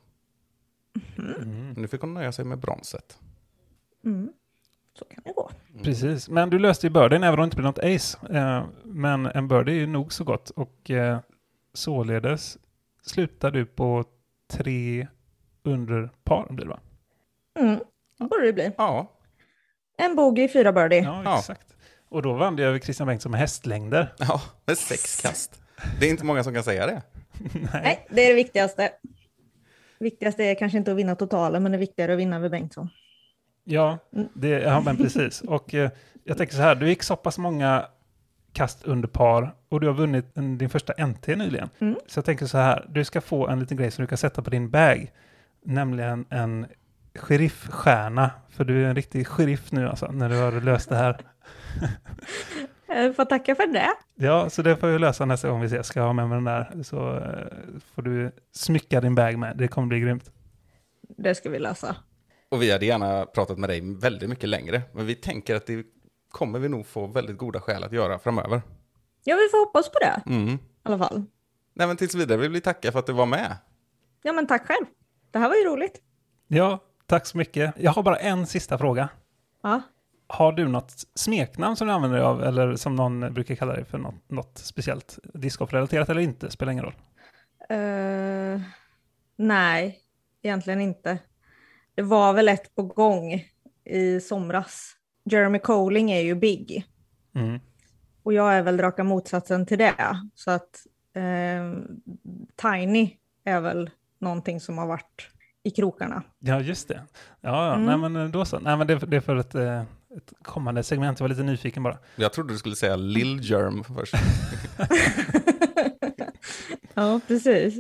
[1.19, 1.73] Mm.
[1.73, 3.19] Nu fick hon nöja sig med bronset.
[4.05, 4.33] Mm.
[4.99, 5.51] Så kan det gå.
[5.83, 8.19] Precis, men du löste ju birdien även om det inte blev något ace.
[8.39, 11.19] Eh, men en birdie är ju nog så gott och eh,
[11.75, 12.59] således
[13.03, 14.05] slutar du på
[14.51, 15.07] tre
[15.63, 16.81] under par blir det va?
[17.59, 17.79] Mm.
[18.19, 18.73] Det borde det bli.
[18.79, 19.13] Ja,
[19.97, 21.01] En bogey, fyra birdie.
[21.01, 21.39] Ja, Ja.
[21.39, 21.77] exakt.
[22.09, 24.15] Och då vann du över Christian Bengtsson med hästlängder.
[24.19, 25.63] ja, med sex kast.
[26.01, 27.03] Det är inte många som kan säga det.
[27.73, 28.91] Nej, det är det viktigaste.
[29.99, 32.89] Viktigaste är kanske inte att vinna totalen, men det är viktigare att vinna över Bengtsson.
[33.65, 33.99] Ja,
[34.35, 35.41] det, ja men precis.
[35.41, 35.91] Och eh,
[36.25, 37.87] jag tänker så här, du gick så pass många
[38.53, 41.71] kast under par och du har vunnit en, din första NT nyligen.
[41.79, 41.97] Mm.
[42.07, 44.43] Så jag tänker så här, du ska få en liten grej som du kan sätta
[44.43, 45.13] på din bag,
[45.65, 46.67] nämligen en
[47.15, 48.31] sheriffstjärna.
[48.51, 51.21] För du är en riktig sheriff nu alltså, när du har löst det här.
[52.91, 53.91] Jag får tacka för det.
[54.15, 55.87] Ja, så det får jag lösa nästa gång vi ses.
[55.87, 59.57] Ska jag ha med mig den där så eh, får du smycka din bag med.
[59.57, 60.31] Det kommer bli grymt.
[61.17, 61.97] Det ska vi lösa.
[62.49, 64.83] Och vi hade gärna pratat med dig väldigt mycket längre.
[64.93, 65.87] Men vi tänker att det
[66.31, 68.63] kommer vi nog få väldigt goda skäl att göra framöver.
[69.25, 70.49] Ja, vi får hoppas på det Mm.
[70.49, 71.25] i alla fall.
[71.75, 73.57] Nej, men tills vidare vill vi tacka för att du var med.
[74.23, 74.87] Ja, men tack själv.
[75.31, 76.01] Det här var ju roligt.
[76.49, 77.75] Ja, tack så mycket.
[77.79, 79.09] Jag har bara en sista fråga.
[79.63, 79.83] Ja.
[80.33, 83.85] Har du något smeknamn som du använder dig av eller som någon brukar kalla dig
[83.85, 85.19] för något, något speciellt?
[85.35, 86.95] Discgolf-relaterat eller inte, spelar ingen roll.
[87.69, 88.61] Eh,
[89.37, 89.99] nej,
[90.43, 91.19] egentligen inte.
[91.95, 93.45] Det var väl ett på gång
[93.85, 94.97] i somras.
[95.25, 96.85] Jeremy Colling är ju big
[97.35, 97.61] Mm.
[98.23, 99.95] och jag är väl raka motsatsen till det.
[100.35, 101.73] Så att eh,
[102.57, 105.29] Tiny är väl någonting som har varit
[105.63, 106.23] i krokarna.
[106.39, 107.03] Ja, just det.
[107.41, 107.75] Ja, ja.
[107.75, 107.87] Mm.
[107.87, 108.59] Nej, men eh, då så.
[108.59, 109.83] Nej, men det, det är för ett, eh,
[110.17, 111.21] ett kommande segment.
[111.21, 111.99] Jag var lite nyfiken bara.
[112.17, 114.15] Jag trodde du skulle säga Lil Germ först.
[116.95, 117.75] Ja, precis.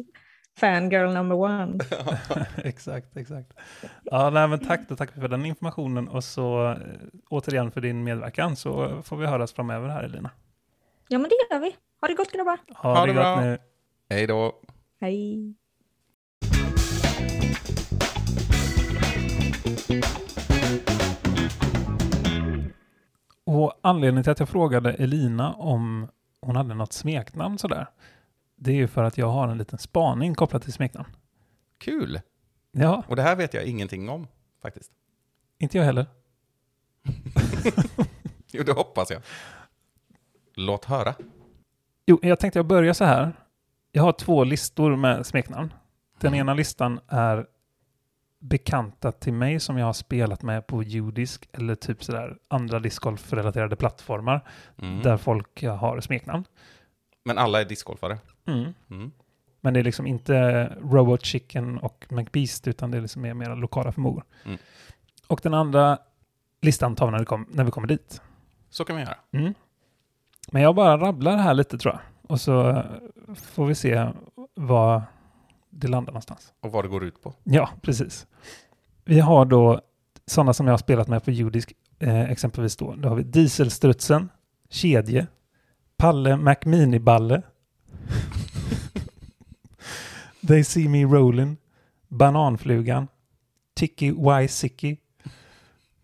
[0.59, 1.79] Fangirl number one.
[2.57, 3.53] exakt, exakt.
[4.05, 6.77] Ja, nej, men tack då, tack för den informationen och så eh,
[7.31, 10.31] återigen för din medverkan så får vi höras framöver här Elina.
[11.09, 11.77] Ja, men det gör vi.
[12.01, 12.59] Ha det gott grabbar.
[12.69, 13.40] Ha, Ha det det gott bra.
[13.40, 13.59] nu.
[14.11, 14.53] Hej då.
[15.01, 15.55] Hej.
[23.50, 26.08] Och anledningen till att jag frågade Elina om
[26.40, 27.86] hon hade något smeknamn sådär,
[28.56, 31.08] det är ju för att jag har en liten spaning kopplat till smeknamn.
[31.78, 32.20] Kul.
[32.72, 34.26] Ja, Och det här vet jag ingenting om,
[34.62, 34.92] faktiskt.
[35.58, 36.06] inte jag heller.
[38.52, 39.22] Jo, det hoppas jag.
[40.54, 41.14] Låt höra.
[42.06, 43.32] Jo, jag tänkte jag börjar så här.
[43.92, 45.72] Jag har två listor med smeknamn.
[46.20, 47.46] Den ena listan är
[48.40, 53.76] bekanta till mig som jag har spelat med på judisk eller typ sådär andra discgolf-relaterade
[53.76, 54.40] plattformar
[54.83, 55.03] Mm.
[55.03, 56.44] där folk har smeknamn.
[57.24, 58.18] Men alla är discgolfare.
[58.46, 58.74] Mm.
[58.90, 59.11] Mm.
[59.61, 63.57] Men det är liksom inte Robot Chicken och McBeast utan det är liksom mer, mer
[63.57, 64.24] lokala förmågor.
[64.44, 64.59] Mm.
[65.26, 65.98] Och den andra
[66.61, 68.22] listan tar vi när, det kom, när vi kommer dit.
[68.70, 69.16] Så kan man göra.
[69.33, 69.55] Mm.
[70.53, 72.00] Men jag bara rabblar här lite tror jag.
[72.31, 72.85] Och så eh,
[73.35, 74.09] får vi se
[74.55, 75.03] var
[75.70, 76.52] det landar någonstans.
[76.61, 77.35] Och vad det går ut på.
[77.44, 78.26] Ja, precis.
[79.04, 79.80] Vi har då
[80.26, 82.94] sådana som jag har spelat med på judisk, eh, exempelvis då.
[82.94, 84.28] Då har vi Dieselstrutsen,
[84.68, 85.26] Kedje,
[85.96, 87.42] Palle McMini-Balle,
[90.48, 91.56] They See Me Rollin',
[92.09, 93.09] Bananflugan,
[93.74, 94.96] Tiki Waisiki,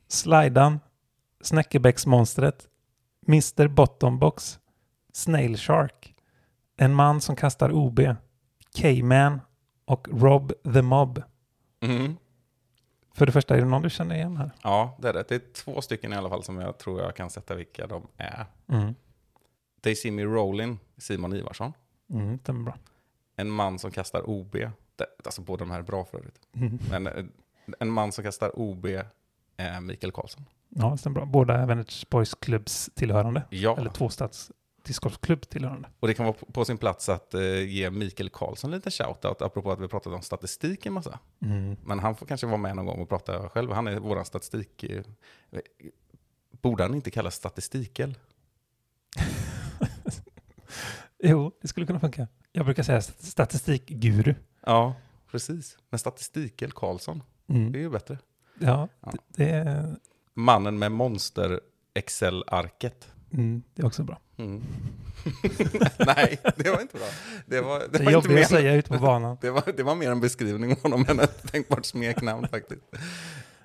[0.08, 0.80] Slidan,
[1.40, 2.68] Snäckebäcksmonstret,
[3.28, 4.58] Mr Bottombox,
[5.12, 6.14] Snail Shark,
[6.76, 8.00] En man som kastar OB,
[8.80, 9.40] K-Man
[9.86, 11.22] och Rob the Mob.
[11.80, 12.16] Mm.
[13.14, 14.50] För det första, är det någon du känner igen här?
[14.62, 15.24] Ja, det är det.
[15.28, 18.06] Det är två stycken i alla fall som jag tror jag kan sätta vilka de
[18.16, 18.46] är.
[18.68, 18.94] Mm.
[19.80, 21.72] They see me rolling, Simon Ivarsson.
[22.10, 22.76] Mm, den är bra.
[23.36, 24.52] En man som kastar OB.
[24.96, 26.40] Det, alltså båda de här är bra för övrigt.
[26.52, 26.78] Mm.
[26.90, 27.24] Men eh,
[27.78, 28.86] en man som kastar OB
[29.56, 30.44] är Mikael Karlsson.
[30.68, 31.24] Ja, det stämmer bra.
[31.24, 33.42] Båda Vänersborgs klubbs tillhörande.
[33.50, 34.50] Ja, Eller tvåstads
[34.86, 35.88] discgolfklubb tillhörande.
[36.00, 39.72] och det kan vara på- sin plats att eh, ge Mikael Karlsson lite shoutout, apropå
[39.72, 41.18] att vi pratat om statistik en massa.
[41.42, 41.76] Mm.
[41.84, 43.72] Men han får kanske vara med någon gång och prata själv.
[43.72, 44.84] Han är våran statistik...
[44.84, 45.02] eh,
[46.62, 48.18] Borde han inte kallas statistikel?
[51.18, 52.28] Jo, det skulle kunna funka.
[52.52, 54.34] Jag brukar säga st- statistikguru.
[54.66, 54.94] Ja,
[55.30, 55.78] precis.
[55.90, 57.80] Men statistikel Karlsson, det är Mm.
[57.80, 58.18] ju bättre.
[58.58, 59.10] Ja, Ja.
[59.12, 59.96] det, det, är,
[60.34, 61.60] Mannen med monster
[61.94, 63.12] Excel-arket.
[63.32, 64.20] mm, det är också bra.
[64.36, 64.62] Mm.
[65.98, 67.06] Nej, det var inte bra.
[67.46, 69.38] Det var, det Det var inte jobbigt att mer, säga ute på banan.
[69.40, 72.82] det var, det var mer en beskrivning av honom än ett tänkbart smeknamn faktiskt.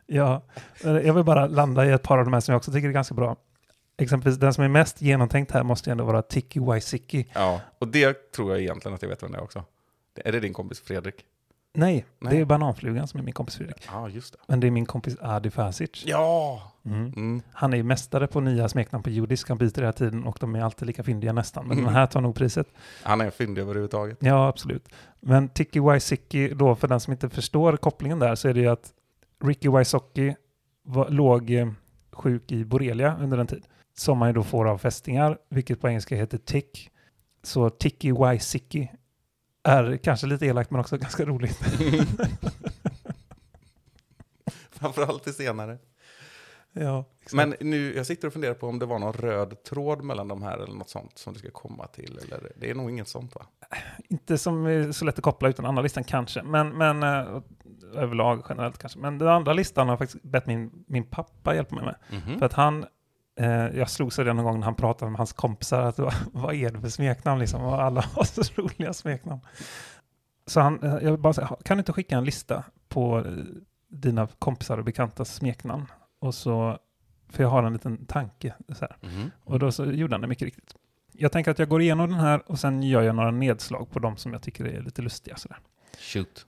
[0.05, 0.41] Ja,
[0.83, 2.91] jag vill bara landa i ett par av de här som jag också tycker är
[2.91, 3.35] ganska bra.
[3.97, 7.27] Exempelvis den som är mest genomtänkt här måste ju ändå vara Tiki Waisiki.
[7.33, 9.63] Ja, och det tror jag egentligen att jag vet vem det är också.
[10.15, 11.15] Är det din kompis Fredrik?
[11.73, 12.33] Nej, Nej.
[12.35, 13.87] det är Bananflugan som är min kompis Fredrik.
[13.91, 14.39] Ja, just det.
[14.47, 16.03] Men det är min kompis Adi Fasic.
[16.05, 16.61] Ja!
[16.85, 17.05] Mm.
[17.15, 17.41] Mm.
[17.53, 19.49] Han är mästare på nya smeknamn på judisk.
[19.49, 21.67] Han byter hela tiden och de är alltid lika fyndiga nästan.
[21.67, 21.85] Men Mm.
[21.85, 22.67] den här tar nog priset.
[23.03, 24.17] Han är fyndig överhuvudtaget.
[24.21, 24.89] Ja, absolut.
[25.19, 28.67] Men Tiki Waisiki, då för den som inte förstår kopplingen där, så är det ju
[28.67, 28.93] att
[29.43, 30.35] Ricky Wysocki
[30.83, 31.67] var, låg eh,
[32.11, 33.65] sjuk i borrelia under en tid.
[33.97, 36.89] Som man ju då får av fästingar, vilket på engelska heter tick.
[37.43, 38.91] Så Tiki Waisiki
[39.63, 41.59] är kanske lite elakt men också ganska roligt.
[44.71, 45.77] Framförallt det senare.
[46.71, 47.33] ja, exakt.
[47.33, 50.43] Men nu, jag sitter och funderar på om det var någon röd tråd mellan de
[50.43, 52.19] här eller något sånt som det ska komma till.
[52.23, 53.45] Eller, det är nog inget sånt va?
[54.09, 57.41] Inte som är så lätt att koppla utan andra listan kanske, men, men eh,
[57.95, 58.99] överlag generellt kanske.
[58.99, 61.95] Men den andra listan har faktiskt bett min, min pappa hjälpa mig med.
[62.09, 62.39] Mhm.
[62.39, 62.85] För att han,
[63.49, 65.99] jag slog sig någon gång när han pratade med hans kompisar, att
[66.31, 67.63] vad, är det för smeknamn liksom?
[67.63, 69.41] Och alla har så roliga smeknamn.
[70.45, 73.23] Så han, eh, jag bara säga, kan du inte skicka en lista på eh,
[73.89, 75.85] dina kompisar och bekantas smeknamn?
[76.19, 76.77] Och så,
[77.29, 78.53] för jag har en liten tanke.
[78.75, 78.87] Så.
[79.01, 79.31] Mhm.
[79.43, 80.75] Och då så gjorde han det mycket riktigt.
[81.13, 83.99] Jag tänker att jag går igenom den här och sen gör jag några nedslag på
[83.99, 85.35] de som jag tycker är lite lustiga.
[85.35, 85.57] Sådär.
[85.99, 86.45] Shoot.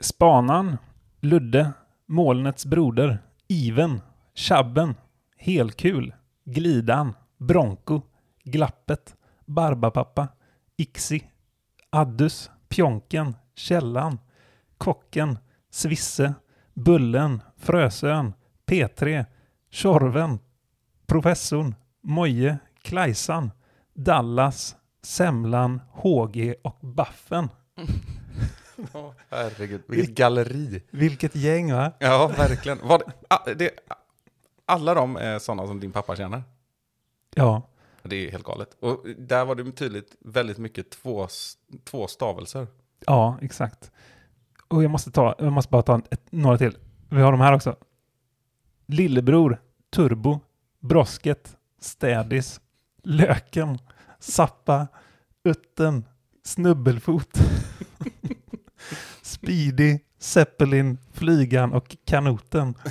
[0.00, 0.76] Spanan,
[1.20, 1.72] Ludde,
[2.06, 4.00] Molnets broder, Iven,
[4.34, 4.94] Chabben,
[5.42, 8.02] Helkul, Glidan, Bronco,
[8.44, 10.28] Glappet, Barbapappa,
[10.76, 11.30] Ixi,
[11.90, 14.18] Addus, Pjonken, Källan,
[14.78, 15.38] Kocken,
[15.70, 16.34] Svisse,
[16.74, 18.32] Bullen, Frösön,
[18.66, 19.24] P3,
[19.70, 20.38] Tjorven,
[21.06, 23.50] Professorn, Moje, Klajsan,
[23.94, 27.48] Dallas, Semlan, HG och Baffen.
[29.30, 30.82] Herregud, vilket galleri.
[30.90, 31.92] Vilket gäng va?
[31.98, 32.78] Ja, verkligen.
[32.82, 33.70] Var det, ah, det,
[34.70, 36.42] alla de är sådana som din pappa känner.
[37.34, 37.62] Ja,
[38.02, 38.76] Det är helt galet.
[38.80, 41.28] Och där var det tydligt väldigt mycket två,
[41.84, 42.66] två stavelser.
[43.06, 43.90] ja exakt.
[44.68, 46.76] Och jag måste, ta, jag måste bara ta ett, några till.
[47.08, 47.76] Vi har de här också.
[48.86, 50.40] Lillebror, Turbo,
[50.80, 52.60] Brosket, Städis,
[53.02, 53.78] Löken,
[54.18, 54.88] Sappa,
[55.44, 56.04] Utten,
[56.44, 57.38] Snubbelfot,
[59.22, 62.74] Speedy, Zeppelin, Flygan och Kanoten.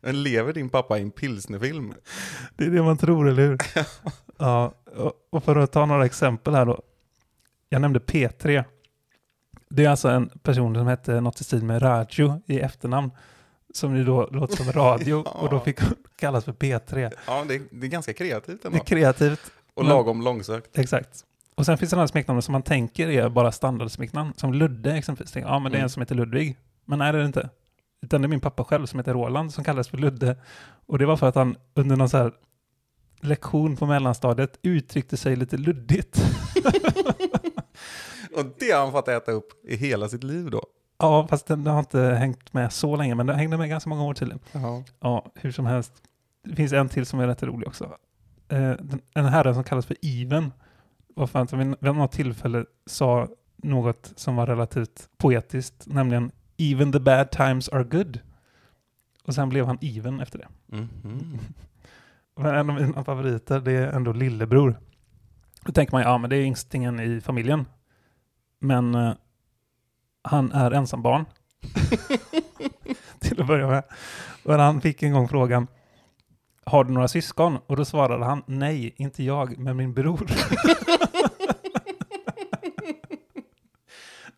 [0.00, 1.94] Men lever din pappa i en pilsnerfilm?
[2.56, 3.58] Det är det man tror, eller hur?
[4.38, 4.74] ja,
[5.30, 6.82] och- för att ta några exempel här då.
[7.68, 8.64] Jag nämnde P3.
[9.70, 13.10] Det är alltså en person som hette något i stil med Radio i efternamn.
[13.74, 15.30] Som ju då låter som radio Ja.
[15.30, 15.78] och då fick
[16.16, 17.12] kallas för P3.
[17.26, 18.78] Ja, det, det är ganska kreativt Det ändå.
[18.78, 19.40] är kreativt.
[19.74, 20.78] Och men- lagom långsökt.
[20.78, 21.24] Exakt.
[21.54, 24.32] Och sen finns det andra smeknamn som man tänker är bara standardsmeknamn.
[24.36, 25.36] Som Ludde exempelvis.
[25.36, 25.84] Ja, men det är Mm.
[25.84, 26.56] en som heter Ludvig.
[26.84, 27.48] Men nej, det är det inte.
[28.02, 30.36] Utan det är min pappa själv som heter Roland som kallas för Ludde.
[30.86, 32.32] Och det var för att han under någon så här
[33.20, 36.20] lektion på mellanstadiet uttryckte sig lite luddigt.
[38.36, 40.62] Och det har han fått äta upp i hela sitt liv då.
[40.98, 44.04] ja, fast den har inte hängt med så länge, men den hängde med ganska många
[44.04, 44.40] år tydligen.
[44.52, 44.84] Ja.
[45.00, 45.92] Ja, hur som helst.
[46.44, 47.84] Det finns en till som är rätt rolig också.
[48.48, 50.52] Eh, den- en herre som kallas för Iven
[51.14, 56.92] var för att han vid något tillfälle sa något som var relativt poetiskt, nämligen Even
[56.92, 58.20] the bad times are good.
[59.24, 60.48] Och sen blev han Even efter det.
[60.76, 61.38] Mhm.
[62.36, 64.78] Men en av mina favoriter, det är ändå lillebror.
[65.64, 67.64] Då tänker man, ja men det är yngstingen i familjen.
[68.58, 69.12] Men eh,
[70.22, 71.24] han är ensambarn.
[73.20, 73.82] Till att börja med.
[74.44, 75.66] Och han fick en gång frågan,
[76.64, 77.58] har du några syskon?
[77.66, 80.26] Och då svarade han, nej, inte jag, men min bror.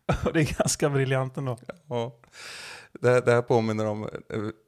[0.33, 1.57] det är ganska briljant ändå.
[1.87, 2.15] Ja.
[3.01, 4.09] Det, här- det här påminner om eh,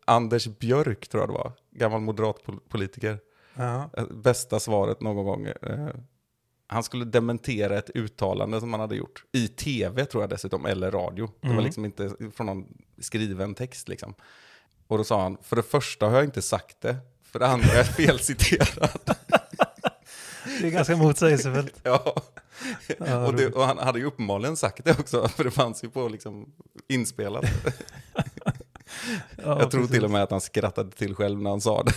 [0.06, 1.51] Anders Björk, tror jag det var.
[1.71, 3.19] Gammal moderatpolitiker.
[3.56, 3.89] Ja.
[3.97, 5.45] Eh, Bästa svaret någon gång.
[5.45, 5.88] eh,
[6.67, 9.23] Han skulle dementera ett uttalande som han hade gjort.
[9.32, 11.29] I tv tror jag dessutom, eller radio.
[11.41, 11.65] Det var Mm.
[11.65, 12.67] liksom inte från någon
[12.99, 14.13] skriven text liksom.
[14.88, 16.97] Och då sa han, för det första har jag inte sagt det.
[17.24, 18.99] För det andra är jag felciterad.
[20.61, 21.80] Det är ganska motsägelsefullt.
[21.84, 22.15] ja.
[23.07, 25.89] Ja, och, det, och han hade ju uppenbarligen sagt det också, för det fanns ju
[25.89, 26.53] på liksom
[26.88, 27.45] inspelat.
[29.43, 29.95] Ja, jag tror precis.
[29.95, 31.93] till och med att han skrattade till själv när han sa det.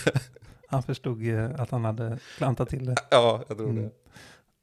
[0.67, 2.95] Han förstod att han hade klantat till det.
[3.11, 3.83] ja, jag tror Mm.
[3.83, 3.89] det.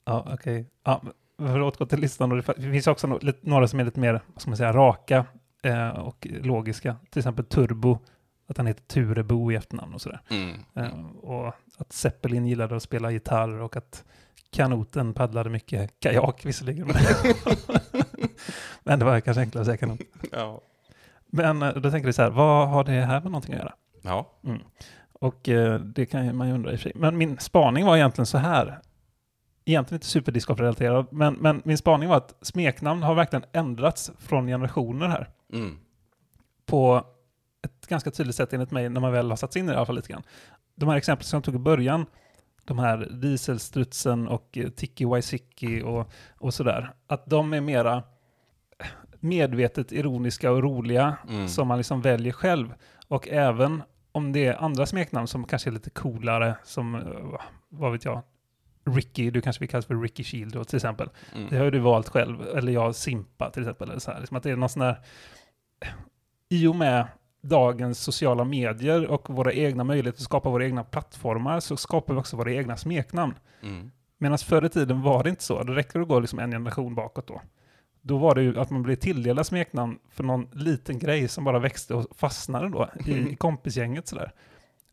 [0.04, 0.66] Ja, okej.
[0.84, 1.02] Ja,
[1.36, 4.20] men för att återgå till listan, då, det finns också några som är lite mer,
[4.26, 5.26] vad ska man säga, raka
[5.62, 6.96] eh, och logiska.
[7.10, 7.98] Till exempel Turbo,
[8.46, 10.20] att han heter Turebo i efternamn och sådär.
[10.30, 10.56] Mm.
[10.74, 14.04] Eh, och att Zeppelin gillade att spela gitarr och att
[14.54, 16.86] Kanoten paddlade mycket kajak visserligen.
[18.82, 20.00] Men det var kanske enklare att säga kanot.
[20.32, 20.60] Ja.
[21.26, 23.74] Men eh, då tänker vi så här, vad har det här med någonting att göra?
[24.02, 24.30] ja.
[25.12, 26.92] Och eh, det kan man ju undra i och för sig.
[26.94, 28.80] Men min spaning var egentligen så här.
[29.64, 35.08] egentligen inte superdiscgolf-relaterad, men, men min spaning var att smeknamn har verkligen ändrats från generationer
[35.08, 35.28] här.
[35.52, 35.78] Mm.
[36.66, 37.04] På
[37.64, 39.74] ett ganska tydligt sätt enligt mig, när man väl har satt sig in i det
[39.74, 40.22] i alla fall lite grann.
[40.74, 42.06] De här exemplen som jag tog i början,
[42.64, 48.02] de här Dieselstrutsen och eh, Tiki Waisiki och, och sådär, att de är mera
[49.20, 51.48] medvetet ironiska och roliga Mm.
[51.48, 52.74] som man liksom väljer själv.
[53.08, 57.92] Och även om det är andra smeknamn som kanske är lite coolare, som, eh, vad
[57.92, 58.22] vet jag,
[58.86, 61.08] Ricky, du kanske vill kallas för Ricky Shield då, till exempel.
[61.34, 61.48] Mm.
[61.50, 63.90] Det har du valt själv, eller jag Simpa till exempel.
[63.90, 64.20] Eller så här.
[64.20, 64.98] Liksom att det är någon sån där,
[66.48, 67.06] I och med
[67.44, 72.20] dagens sociala medier och våra egna möjligheter att skapa våra egna plattformar så skapar vi
[72.20, 73.34] också våra egna smeknamn.
[73.62, 73.90] Mm.
[74.18, 75.62] Medan förr i tiden var det inte så.
[75.62, 77.40] Det räcker att gå liksom en generation bakåt då.
[78.02, 81.58] Då var det ju att man blev tilldelad smeknamn för någon liten grej som bara
[81.58, 84.32] växte och fastnade då i, i kompisgänget sådär.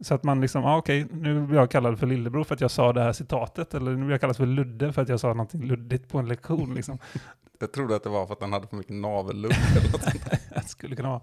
[0.04, 2.72] Så att man liksom, ah, okej, nu blir jag kallad för lillebror för att jag
[2.72, 5.28] sa det här citatet, eller nu blir jag kallad för Ludde för att jag sa
[5.28, 6.74] någonting luddigt på en lektion.
[6.74, 6.98] Liksom.
[7.60, 9.56] Jag trodde att det var för att han hade för mycket navelludd.
[9.76, 10.30] eller något sånt.
[10.56, 11.22] Det skulle kunna vara.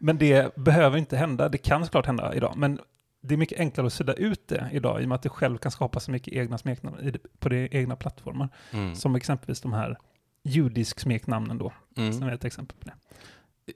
[0.00, 1.48] Men det behöver inte hända.
[1.48, 2.54] Det kan såklart hända idag.
[2.56, 2.80] Men
[3.22, 5.58] det är mycket enklare att sudda ut det idag i och med att du själv
[5.58, 8.48] kan skapa så mycket egna smeknamn på dina egna plattformar.
[8.70, 8.94] Mm.
[8.94, 9.98] Som exempelvis de här
[10.42, 12.22] judisk-smeknamnen då, som Mm.
[12.28, 12.94] är ett exempel på det.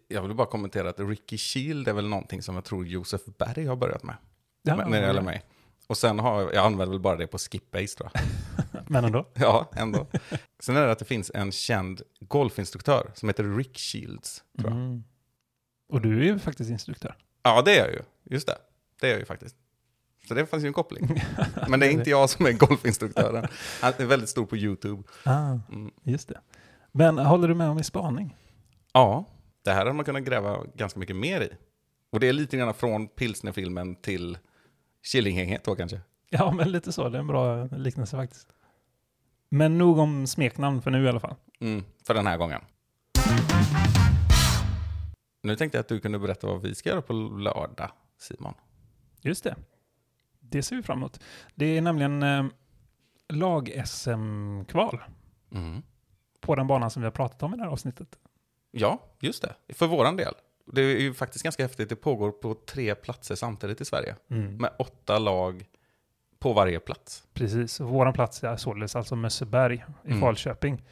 [0.09, 3.67] Jag vill bara kommentera att Ricky Shield är väl någonting som jag tror Josef Berg
[3.67, 4.17] har börjat med.
[4.63, 5.43] Ja, när det gäller mig.
[5.87, 8.23] Och sen har jag, jag använder väl bara det på Skipbase tror jag.
[8.91, 9.29] Men ändå.
[9.35, 10.07] Ja, ändå.
[10.61, 14.45] Sen är det att det finns en känd golfinstruktör som heter Rick Shields.
[14.59, 14.79] Tror jag.
[14.81, 15.05] Mm.
[15.89, 17.17] Och du är ju faktiskt instruktör.
[17.43, 18.01] Ja, det är jag ju.
[18.25, 18.59] Just det.
[19.01, 19.57] Det är jag ju faktiskt.
[20.29, 21.23] Så det fanns ju en koppling.
[21.69, 23.47] Men det är inte jag som är golfinstruktören.
[23.83, 25.03] Han är väldigt stor på YouTube.
[25.25, 25.91] Ah, Mm.
[26.03, 26.41] just det.
[26.93, 28.37] Men håller du med om min spaning?
[28.93, 29.25] Ja,
[29.65, 31.49] det här hade man kunnat gräva ganska mycket mer i.
[32.11, 34.39] Och det är lite grann från pilsnerfilmen till
[35.13, 36.01] Killinggänget då kanske.
[36.31, 37.09] Ja, men lite så.
[37.09, 38.49] Det är en bra liknelse faktiskt.
[39.49, 41.35] Men nog om smeknamn för nu i alla fall.
[41.61, 42.61] Mm, för den här gången.
[45.45, 48.55] Nu tänkte jag att du kunde berätta vad vi ska göra på lördag, Simon.
[49.21, 49.57] Just det.
[50.41, 51.21] Det ser vi fram emot.
[51.55, 52.45] Det är nämligen eh,
[53.29, 55.01] lag-SM-kval
[55.53, 55.83] Mm.
[56.41, 58.19] på den banan som vi har pratat om i det här avsnittet.
[58.71, 59.75] Ja, just det.
[59.75, 60.35] För våran del.
[60.67, 61.89] Det är ju faktiskt ganska häftigt.
[61.89, 64.17] Det pågår på tre platser samtidigt i Sverige.
[64.29, 65.65] Med åtta lag
[66.39, 67.27] på varje plats.
[67.35, 70.21] Precis, våran plats är således alltså Mösseberg i Mm.
[70.21, 70.83] Falköping.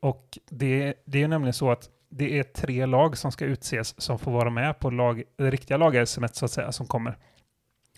[0.00, 4.00] Och det, det är ju nämligen så att det är tre lag som ska utses
[4.00, 7.18] som får vara med på lag, det riktiga lag så att säga som kommer.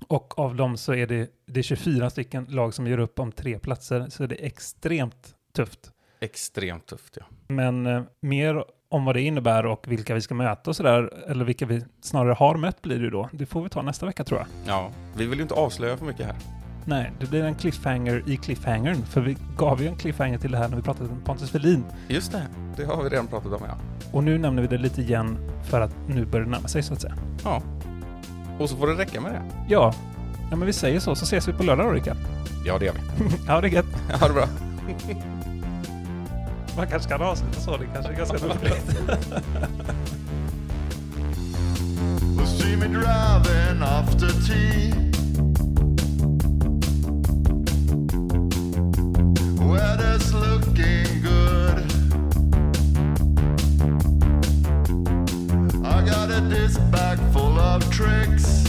[0.09, 3.33] Och av dem så är det, det är 24 stycken lag som gör upp om
[3.33, 5.93] tre platser, så det är extremt tufft.
[6.21, 7.25] Extremt tufft, ja.
[7.49, 11.45] Men eh, mer om vad det innebär och vilka vi ska möta och sådär, eller
[11.45, 13.29] vilka vi snarare har mött blir det ju då.
[13.33, 14.49] Det får vi ta nästa vecka tror jag.
[14.67, 16.58] Ja, vi vill ju inte avslöja för mycket här.
[16.89, 20.59] Nej, det blir en cliffhanger i cliffhangern, för vi gav ju en cliffhanger till det
[20.59, 21.85] här när vi pratade om Pontus Welin.
[22.09, 22.43] Just det,
[22.77, 23.75] det har vi redan pratat om, ja.
[24.13, 26.95] Och nu nämner vi det lite igen för att nu börjar det närma sig så
[26.95, 27.15] att säga.
[27.45, 27.63] Ja.
[28.59, 29.43] Och så får det räcka med det.
[29.69, 29.95] Ja,
[30.51, 32.17] ja men vi säger så, så ses vi på lördag då Rickard.
[32.67, 33.01] Ja, det gör vi.
[33.47, 34.21] Ja, det är gött.
[34.21, 34.49] Ha det bra.
[36.77, 38.99] Man kanske kan avsluta så, det kanske är ganska roligt.
[42.47, 45.18] see me driving after tea.
[49.69, 51.85] weather's looking good.
[55.85, 56.41] I got a
[56.91, 58.65] bag full of tricks.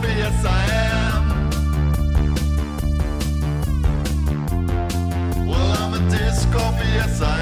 [0.00, 0.64] happy, yes I
[1.04, 1.50] am.
[5.46, 6.58] Well, I'm a disco
[6.94, 7.37] yes I am.